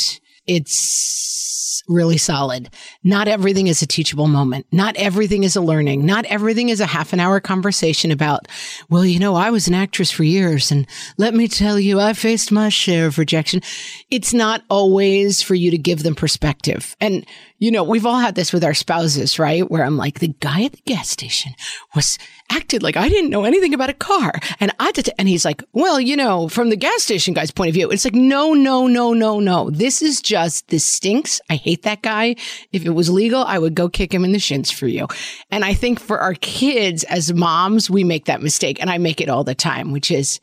[0.49, 2.69] it's really solid.
[3.03, 4.65] Not everything is a teachable moment.
[4.71, 6.05] Not everything is a learning.
[6.05, 8.47] Not everything is a half an hour conversation about,
[8.89, 10.87] well, you know, I was an actress for years and
[11.17, 13.61] let me tell you, I faced my share of rejection.
[14.09, 16.95] It's not always for you to give them perspective.
[16.99, 17.25] And,
[17.59, 19.69] you know, we've all had this with our spouses, right?
[19.69, 21.53] Where I'm like, the guy at the gas station
[21.93, 22.17] was
[22.51, 24.33] acted like I didn't know anything about a car.
[24.59, 27.67] And I did, and he's like, well, you know, from the gas station guy's point
[27.67, 29.69] of view, it's like, no, no, no, no, no.
[29.69, 31.41] This is just, this stinks.
[31.49, 32.37] I hate that guy.
[32.71, 35.07] If it was legal, I would go kick him in the shins for you.
[35.51, 38.79] And I think for our kids as moms, we make that mistake.
[38.79, 40.39] And I make it all the time, which is,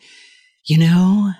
[0.64, 1.32] you know,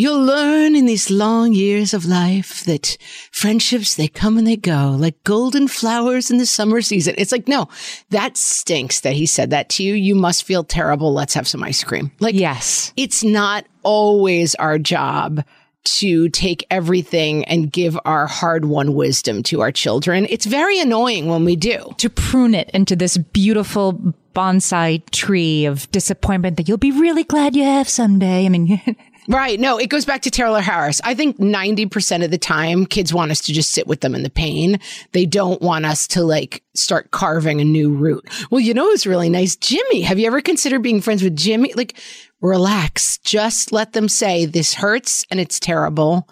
[0.00, 2.96] You'll learn in these long years of life that
[3.32, 7.14] friendships, they come and they go like golden flowers in the summer season.
[7.18, 7.68] It's like, no,
[8.08, 9.92] that stinks that he said that to you.
[9.92, 11.12] You must feel terrible.
[11.12, 12.12] Let's have some ice cream.
[12.18, 15.44] Like, yes, it's not always our job
[15.84, 20.26] to take everything and give our hard won wisdom to our children.
[20.30, 21.94] It's very annoying when we do.
[21.98, 27.56] To prune it into this beautiful bonsai tree of disappointment that you'll be really glad
[27.56, 28.46] you have someday.
[28.46, 28.80] I mean,
[29.30, 29.60] Right.
[29.60, 31.00] No, it goes back to Taylor Harris.
[31.04, 34.24] I think 90% of the time, kids want us to just sit with them in
[34.24, 34.80] the pain.
[35.12, 38.28] They don't want us to like start carving a new route.
[38.50, 39.54] Well, you know, it's really nice.
[39.54, 41.72] Jimmy, have you ever considered being friends with Jimmy?
[41.74, 41.96] Like,
[42.40, 43.18] relax.
[43.18, 46.28] Just let them say this hurts and it's terrible.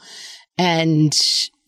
[0.59, 1.17] And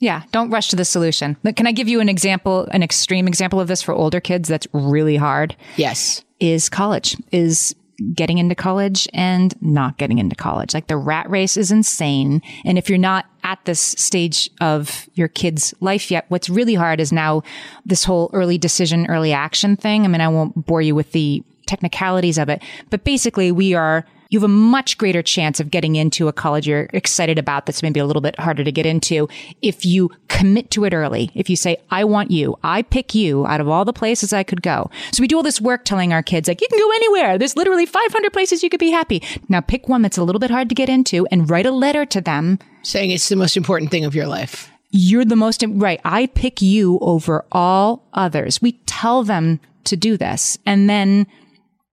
[0.00, 1.36] Yeah, don't rush to the solution.
[1.44, 4.48] But Can I give you an example, an extreme example of this for older kids
[4.48, 5.54] that's really hard?
[5.76, 7.76] yes, Is college, is
[8.14, 10.74] getting into college and not getting into college.
[10.74, 12.42] Like the rat race is insane.
[12.64, 17.00] And if you're not at this stage of your kid's life yet, what's really hard
[17.00, 17.42] is now
[17.84, 20.04] this whole early decision, early action thing.
[20.04, 24.04] I mean, I won't bore you with the technicalities of it, but basically we are
[24.30, 27.82] you have a much greater chance of getting into a college you're excited about that's
[27.82, 29.28] maybe a little bit harder to get into
[29.60, 31.30] if you commit to it early.
[31.34, 34.44] If you say, I want you, I pick you out of all the places I
[34.44, 34.88] could go.
[35.12, 37.38] So we do all this work telling our kids, like, you can go anywhere.
[37.38, 39.22] There's literally 500 places you could be happy.
[39.48, 42.06] Now pick one that's a little bit hard to get into and write a letter
[42.06, 44.70] to them saying it's the most important thing of your life.
[44.90, 46.00] you're the most right.
[46.04, 48.62] I pick you over all others.
[48.62, 50.58] We tell them to do this.
[50.66, 51.26] And then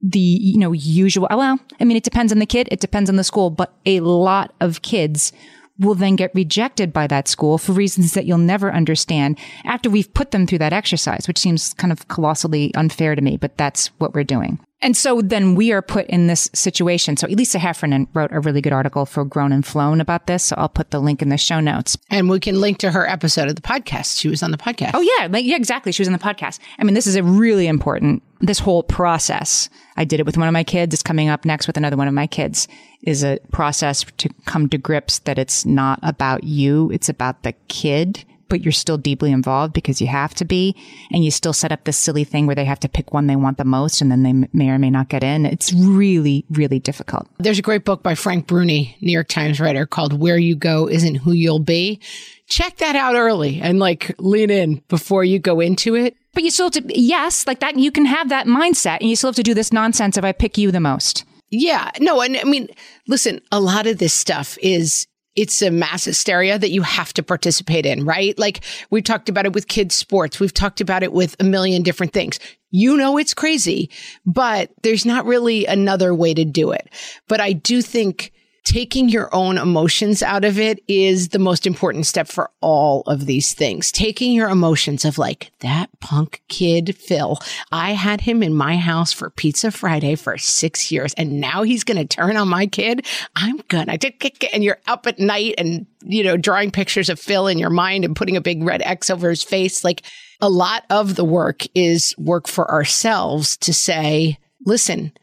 [0.08, 2.68] the, you know, usual, well, I mean, it depends on the kid.
[2.72, 5.34] It depends on the school, but a lot of kids
[5.80, 10.12] will then get rejected by that school for reasons that you'll never understand after we've
[10.14, 13.88] put them through that exercise, which seems kind of colossally unfair to me, but that's
[14.00, 14.60] what we're doing.
[14.82, 17.18] And so then we are put in this situation.
[17.18, 20.44] So Lisa Heffernan wrote a really good article for Grown and Flown about this.
[20.46, 21.98] So I'll put the link in the show notes.
[22.12, 24.20] And we can link to her episode of the podcast.
[24.20, 24.92] She was on the podcast.
[24.94, 25.92] Oh yeah, like, yeah, exactly.
[25.92, 26.60] She was on the podcast.
[26.78, 28.22] I mean, this is a really important.
[28.40, 29.70] This whole process.
[29.96, 30.94] I did it with one of my kids.
[30.94, 32.68] It's coming up next with another one of my kids.
[33.02, 36.92] Is a process to come to grips that it's not about you.
[36.92, 38.26] It's about the kid.
[38.50, 40.74] But you're still deeply involved because you have to be,
[41.12, 43.36] and you still set up this silly thing where they have to pick one they
[43.36, 45.46] want the most, and then they may or may not get in.
[45.46, 47.28] It's really, really difficult.
[47.40, 50.88] There's a great book by Frank Bruni, New York Times writer, called Where You Go
[50.88, 52.00] Isn't Who You'll Be.
[52.48, 56.16] Check that out early and like lean in before you go into it.
[56.38, 57.80] But you still have to, yes, like that.
[57.80, 60.34] You can have that mindset, and you still have to do this nonsense of I
[60.34, 61.26] pick you the most.
[61.50, 61.90] Yeah.
[62.00, 62.68] No, and I mean,
[63.08, 67.24] listen, a lot of this stuff is it's a mass hysteria that you have to
[67.24, 68.38] participate in, right?
[68.38, 70.40] Like we've talked about it with kids sports.
[70.40, 72.38] We've talked about it with a million different things.
[72.70, 73.90] You know, it's crazy,
[74.24, 76.88] but there's not really another way to do it.
[77.28, 78.32] But I do think
[78.68, 83.26] taking your own emotions out of it is the most important step for all of
[83.26, 83.94] these things.
[83.94, 87.40] Taking your emotions of like that punk kid, Phil,
[87.72, 91.86] I had him in my house for Pizza Friday for six years and now he's
[91.86, 93.06] going to turn on my kid.
[93.38, 94.54] I'm gonna, kick it.
[94.54, 98.04] and you're up at night and, you know, drawing pictures of Phil in your mind
[98.04, 99.86] and putting a big red X over his face.
[99.86, 100.02] Like
[100.42, 105.14] a lot of the work is work for ourselves to say, listen,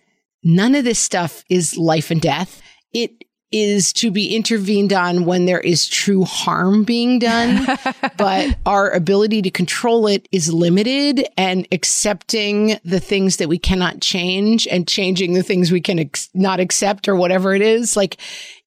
[0.43, 2.63] none of this stuff is life and death.
[2.95, 3.25] It
[3.55, 7.65] is to be intervened on when there is true harm being done,
[8.17, 14.01] but our ability to control it is limited and accepting the things that we cannot
[14.01, 17.97] change and changing the things we can ex- not accept or whatever it is.
[17.97, 18.17] Like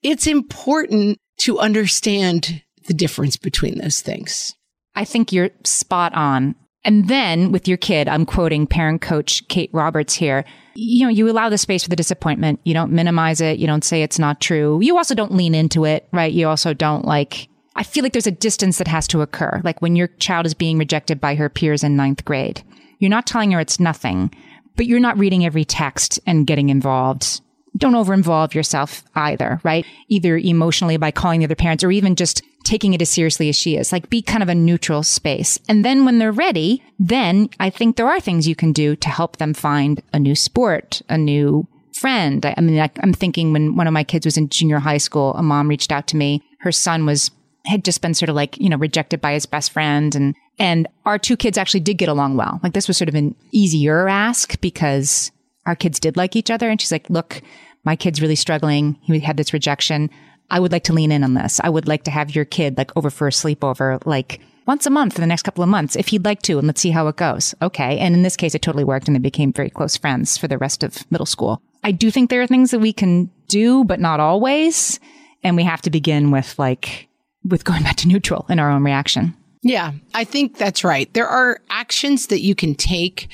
[0.03, 4.55] it's important to understand the difference between those things.
[4.95, 6.55] I think you're spot on.
[6.83, 10.45] And then with your kid, I'm quoting parent coach Kate Roberts here.
[10.75, 12.61] You know, you allow the space for the disappointment.
[12.63, 13.59] You don't minimize it.
[13.59, 14.79] You don't say it's not true.
[14.81, 16.31] You also don't lean into it, right?
[16.31, 19.61] You also don't like, I feel like there's a distance that has to occur.
[19.63, 22.63] Like when your child is being rejected by her peers in ninth grade,
[22.99, 24.33] you're not telling her it's nothing,
[24.75, 27.41] but you're not reading every text and getting involved.
[27.75, 29.85] Don't over involve yourself either, right?
[30.07, 33.55] Either emotionally by calling the other parents or even just taking it as seriously as
[33.55, 33.91] she is.
[33.91, 35.57] Like be kind of a neutral space.
[35.69, 39.09] And then when they're ready, then I think there are things you can do to
[39.09, 41.67] help them find a new sport, a new
[41.99, 42.45] friend.
[42.45, 44.97] I, I mean, I, I'm thinking when one of my kids was in junior high
[44.97, 46.43] school, a mom reached out to me.
[46.59, 47.31] Her son was
[47.65, 50.87] had just been sort of like, you know, rejected by his best friend and and
[51.05, 52.59] our two kids actually did get along well.
[52.63, 55.31] Like this was sort of an easier ask because
[55.65, 57.41] our kids did like each other and she's like, "Look,
[57.83, 58.97] my kid's really struggling.
[59.03, 60.09] He had this rejection.
[60.49, 61.59] I would like to lean in on this.
[61.63, 64.89] I would like to have your kid like over for a sleepover like once a
[64.89, 67.07] month for the next couple of months if he'd like to and let's see how
[67.07, 67.55] it goes.
[67.61, 67.97] Okay.
[67.99, 70.57] And in this case it totally worked and they became very close friends for the
[70.57, 71.61] rest of middle school.
[71.83, 74.99] I do think there are things that we can do but not always
[75.43, 77.07] and we have to begin with like
[77.43, 79.35] with going back to neutral in our own reaction.
[79.63, 81.11] Yeah, I think that's right.
[81.13, 83.27] There are actions that you can take,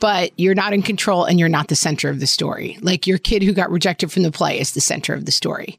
[0.00, 2.78] but you're not in control and you're not the center of the story.
[2.80, 5.78] Like your kid who got rejected from the play is the center of the story.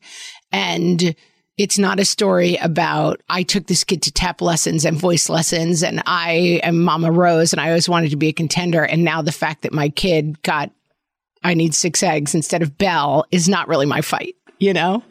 [0.52, 1.16] And
[1.58, 5.84] it's not a story about I took this kid to tap lessons and voice lessons
[5.84, 8.84] and I am Mama Rose and I always wanted to be a contender.
[8.84, 10.72] And now the fact that my kid got
[11.44, 14.36] I need six eggs instead of Belle is not really my fight.
[14.60, 15.04] You know?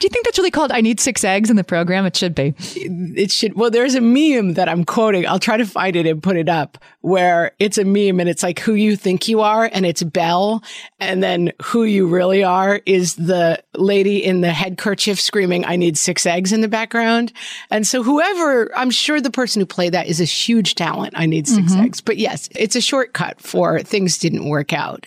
[0.00, 2.06] Do you think that's really called I Need Six Eggs in the program?
[2.06, 2.54] It should be.
[2.58, 5.26] It should, well, there's a meme that I'm quoting.
[5.26, 8.44] I'll try to find it and put it up where it's a meme and it's
[8.44, 10.62] like who you think you are and it's Belle.
[11.00, 15.98] And then who you really are is the lady in the headkerchief screaming, I need
[15.98, 17.32] six eggs in the background.
[17.70, 21.14] And so whoever, I'm sure the person who played that is a huge talent.
[21.16, 21.84] I need 6 mm-hmm.
[21.84, 22.00] eggs.
[22.00, 25.06] But yes, it's a shortcut for things didn't work out.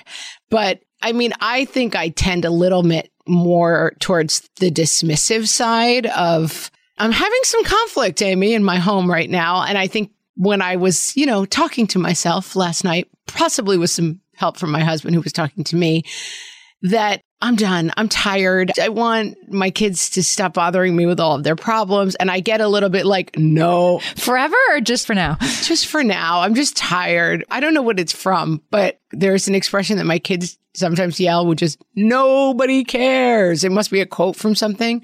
[0.49, 6.07] But I mean, I think I tend a little bit more towards the dismissive side
[6.07, 9.63] of I'm having some conflict, Amy, in my home right now.
[9.63, 13.89] And I think when I was, you know, talking to myself last night, possibly with
[13.89, 16.03] some help from my husband who was talking to me,
[16.83, 17.91] that I'm done.
[17.97, 18.71] I'm tired.
[18.79, 22.13] I want my kids to stop bothering me with all of their problems.
[22.15, 25.37] And I get a little bit like, no, Forever or just for now?
[25.63, 26.41] just for now.
[26.41, 27.43] I'm just tired.
[27.49, 31.45] I don't know what it's from, but there's an expression that my kids sometimes yell,
[31.45, 33.63] which is nobody cares.
[33.63, 35.03] It must be a quote from something.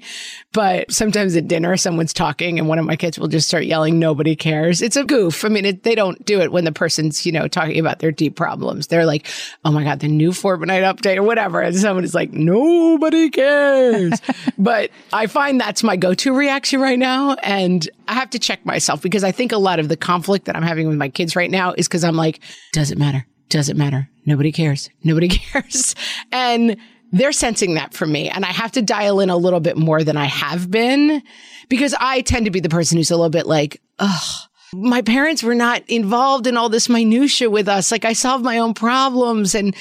[0.52, 3.98] But sometimes at dinner, someone's talking and one of my kids will just start yelling,
[3.98, 4.80] nobody cares.
[4.80, 5.44] It's a goof.
[5.44, 8.12] I mean, it, they don't do it when the person's, you know, talking about their
[8.12, 8.86] deep problems.
[8.86, 9.26] They're like,
[9.64, 11.60] oh my God, the new Fortnite update or whatever.
[11.60, 14.20] And someone is like, nobody cares.
[14.58, 17.34] but I find that's my go-to reaction right now.
[17.42, 20.56] And I have to check myself because I think a lot of the conflict that
[20.56, 22.40] I'm having with my kids right now is because I'm like,
[22.72, 23.26] does it matter?
[23.48, 24.08] Does it matter?
[24.26, 24.90] Nobody cares.
[25.04, 25.94] Nobody cares.
[26.32, 26.76] And
[27.12, 28.28] they're sensing that from me.
[28.28, 31.22] And I have to dial in a little bit more than I have been
[31.68, 35.42] because I tend to be the person who's a little bit like, ugh, my parents
[35.42, 37.90] were not involved in all this minutia with us.
[37.90, 39.74] Like I solved my own problems and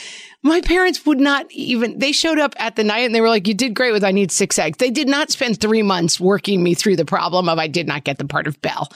[0.44, 3.48] my parents would not even, they showed up at the night and they were like,
[3.48, 4.78] you did great with I need six eggs.
[4.78, 8.06] They did not spend three months working me through the problem of I did not
[8.06, 8.90] get the part of Belle.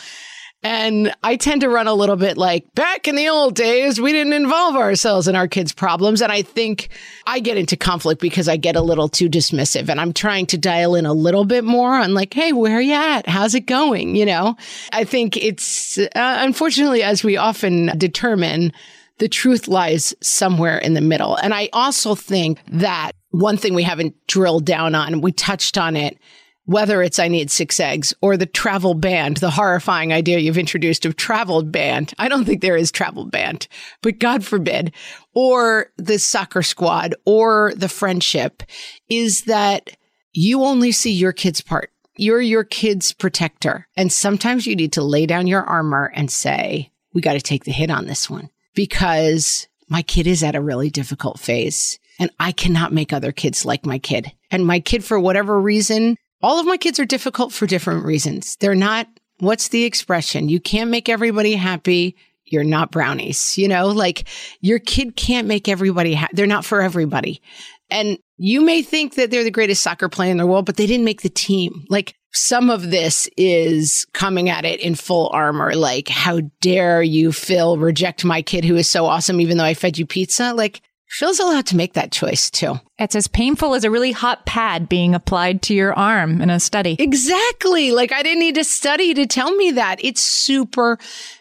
[0.64, 4.12] And I tend to run a little bit like back in the old days, we
[4.12, 6.22] didn't involve ourselves in our kids' problems.
[6.22, 6.90] And I think
[7.26, 10.58] I get into conflict because I get a little too dismissive and I'm trying to
[10.58, 13.28] dial in a little bit more on like, Hey, where are you at?
[13.28, 14.16] How's it going?
[14.16, 14.56] You know,
[14.94, 18.72] I think it's uh, unfortunately, as we often determine,
[19.18, 21.36] the truth lies somewhere in the middle.
[21.36, 25.96] And I also think that one thing we haven't drilled down on, we touched on
[25.96, 26.18] it,
[26.66, 31.06] whether it's I need six eggs or the travel band, the horrifying idea you've introduced
[31.06, 32.14] of travel band.
[32.20, 33.68] I don't think there is travel band,
[34.02, 34.94] but God forbid,
[35.34, 38.64] or the soccer squad or the friendship
[39.10, 39.98] is that
[40.34, 41.92] you only see your kid's part.
[42.16, 43.88] You're your kid's protector.
[43.98, 47.64] And sometimes you need to lay down your armor and say, we got to take
[47.64, 52.30] the hit on this one because my kid is at a really difficult phase and
[52.40, 54.32] I cannot make other kids like my kid.
[54.52, 58.56] And my kid, for whatever reason, all of my kids are difficult for different reasons.
[58.58, 59.08] They're not,
[59.40, 60.50] what's the expression?
[60.50, 62.16] You can't make everybody happy.
[62.46, 64.28] You're not brownies, you know, like
[64.60, 66.34] your kid can't make everybody happy.
[66.36, 67.42] They're not for everybody.
[67.90, 70.88] And you may think that they're the greatest soccer player in the world, but they
[70.88, 71.86] didn't make the team.
[71.90, 75.76] Like some of this is coming at it in full armor.
[75.76, 79.74] Like, how dare you, Phil, reject my kid who is so awesome, even though I
[79.74, 80.54] fed you pizza?
[80.54, 80.82] Like,
[81.12, 82.80] Phil's allowed to make that choice too.
[82.98, 86.60] It's as painful as a really hot pad being applied to your arm in a
[86.60, 86.96] study.
[86.98, 87.92] Exactly.
[87.92, 90.04] Like I didn't need to study to tell me that.
[90.04, 90.98] It's super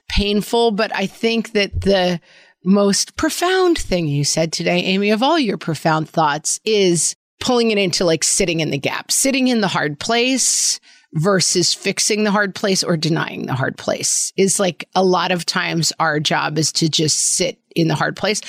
[0.09, 2.21] painful, but I think that the
[2.65, 7.79] most profound thing you said today, Amy, of all your profound thoughts is pulling it
[7.79, 10.81] into like sitting in the gap, sitting in the hard place
[11.15, 15.45] versus fixing the hard place or denying the hard place is like a lot of
[15.45, 18.41] times our job is to just sit in the hard place.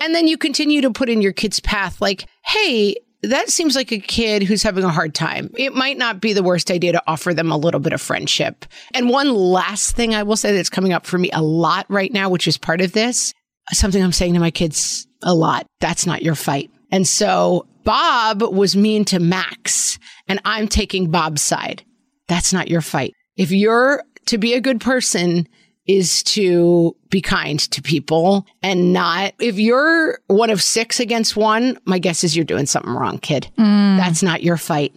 [0.00, 3.90] And then you continue to put in your kid's path like, hey, that seems like
[3.90, 5.50] a kid who's having a hard time.
[5.56, 8.66] It might not be the worst idea to offer them a little bit of friendship.
[8.92, 12.12] And one last thing I will say that's coming up for me a lot right
[12.12, 13.32] now, which is part of this,
[13.72, 15.66] something I'm saying to my kids a lot.
[15.80, 16.70] That's not your fight.
[16.90, 19.98] And so Bob was mean to Max
[20.28, 21.82] and I'm taking Bob's side.
[22.28, 23.14] That's not your fight.
[23.36, 25.46] If you're to be a good person
[25.86, 31.78] is to be kind to people and not, if you're one of six against one,
[31.84, 33.48] my guess is you're doing something wrong, kid.
[33.58, 33.98] Mm.
[33.98, 34.94] That's not your fight.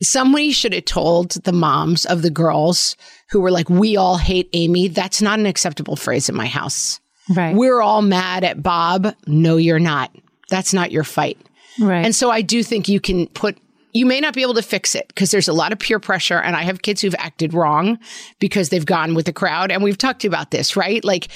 [0.00, 2.96] Somebody should have told the moms of the girls
[3.30, 4.88] who were like, we all hate Amy.
[4.88, 7.00] That's not an acceptable phrase in my house.
[7.34, 7.54] Right.
[7.54, 9.14] We're all mad at Bob.
[9.26, 10.14] No, you're not.
[10.50, 11.38] That's not your fight.
[11.80, 12.04] right.
[12.04, 13.58] And so I do think you can put,
[13.92, 16.38] you may not be able to fix it because there's a lot of peer pressure.
[16.38, 17.98] And I have kids who've acted wrong
[18.38, 19.70] because they've gone with the crowd.
[19.70, 21.04] And we've talked about this, right?
[21.04, 21.28] Like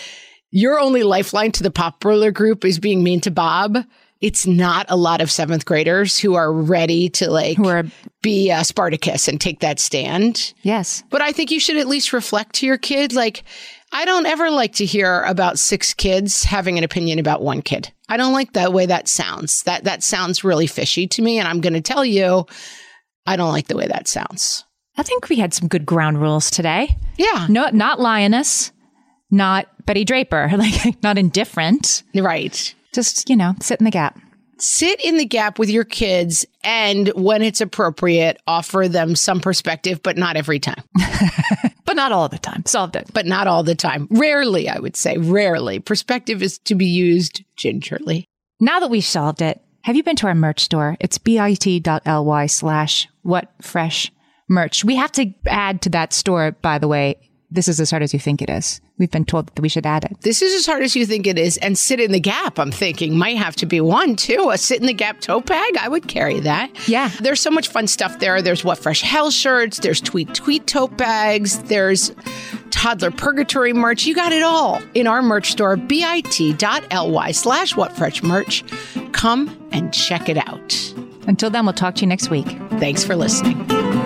[0.51, 3.77] your only lifeline to the popular group is being mean to Bob.
[4.23, 7.85] it's not a lot of seventh graders who are ready to like Who are-
[8.23, 10.55] be uh, Spartacus and take that stand.
[10.63, 11.03] Yes.
[11.11, 13.13] But I think you should at least reflect to your kid.
[13.13, 13.45] Like,
[13.93, 17.93] I don't ever like to hear about six kids having an opinion about one kid.
[18.09, 19.63] I don't like the way that sounds.
[19.65, 21.39] That that sounds really fishy to me.
[21.39, 22.47] And I'm going to tell you,
[23.27, 24.65] I don't like the way that sounds.
[24.97, 26.97] I think we had some good ground rules today.
[27.19, 28.73] Yeah, No, not lioness,
[29.31, 32.03] not Betty Draper, like not indifferent.
[32.15, 32.75] right.
[32.95, 34.19] Just, you know, sit in the gap.
[34.59, 40.01] sit in the gap with your kids and when it's appropriate offer them some perspective
[40.03, 40.83] but not every time
[41.87, 42.65] But not all the time.
[42.67, 43.11] Solved it.
[43.15, 47.45] but not all the time rarely i would say rarely perspective is to be used
[47.57, 48.27] gingerly
[48.61, 50.97] Now that we've solved it, have you been to our merch store?
[50.99, 54.11] It's bit.ly slash what fresh
[54.49, 54.85] merch.
[54.85, 57.17] We have to add to that store, by the way.
[57.57, 58.81] This is as hard as you think it is.
[58.99, 60.17] We've been told that we should add it.
[60.21, 62.71] this is as hard as you think it is and sit in the gap i'm
[62.71, 65.89] thinking might have to be one too a sit in the gap tote bag i
[65.89, 67.11] would carry that Yeah.
[67.21, 70.97] there's so much fun stuff there there's what fresh hell shirts there's tweet tweet tote
[70.97, 72.13] bags there's
[72.71, 78.23] toddler purgatory merch you got it all in our merch store bit.ly slash what fresh
[78.23, 78.65] merch
[79.13, 80.75] come and check it out
[81.27, 82.47] Until then, we'll talk to you next week.
[82.81, 84.06] thanks for listening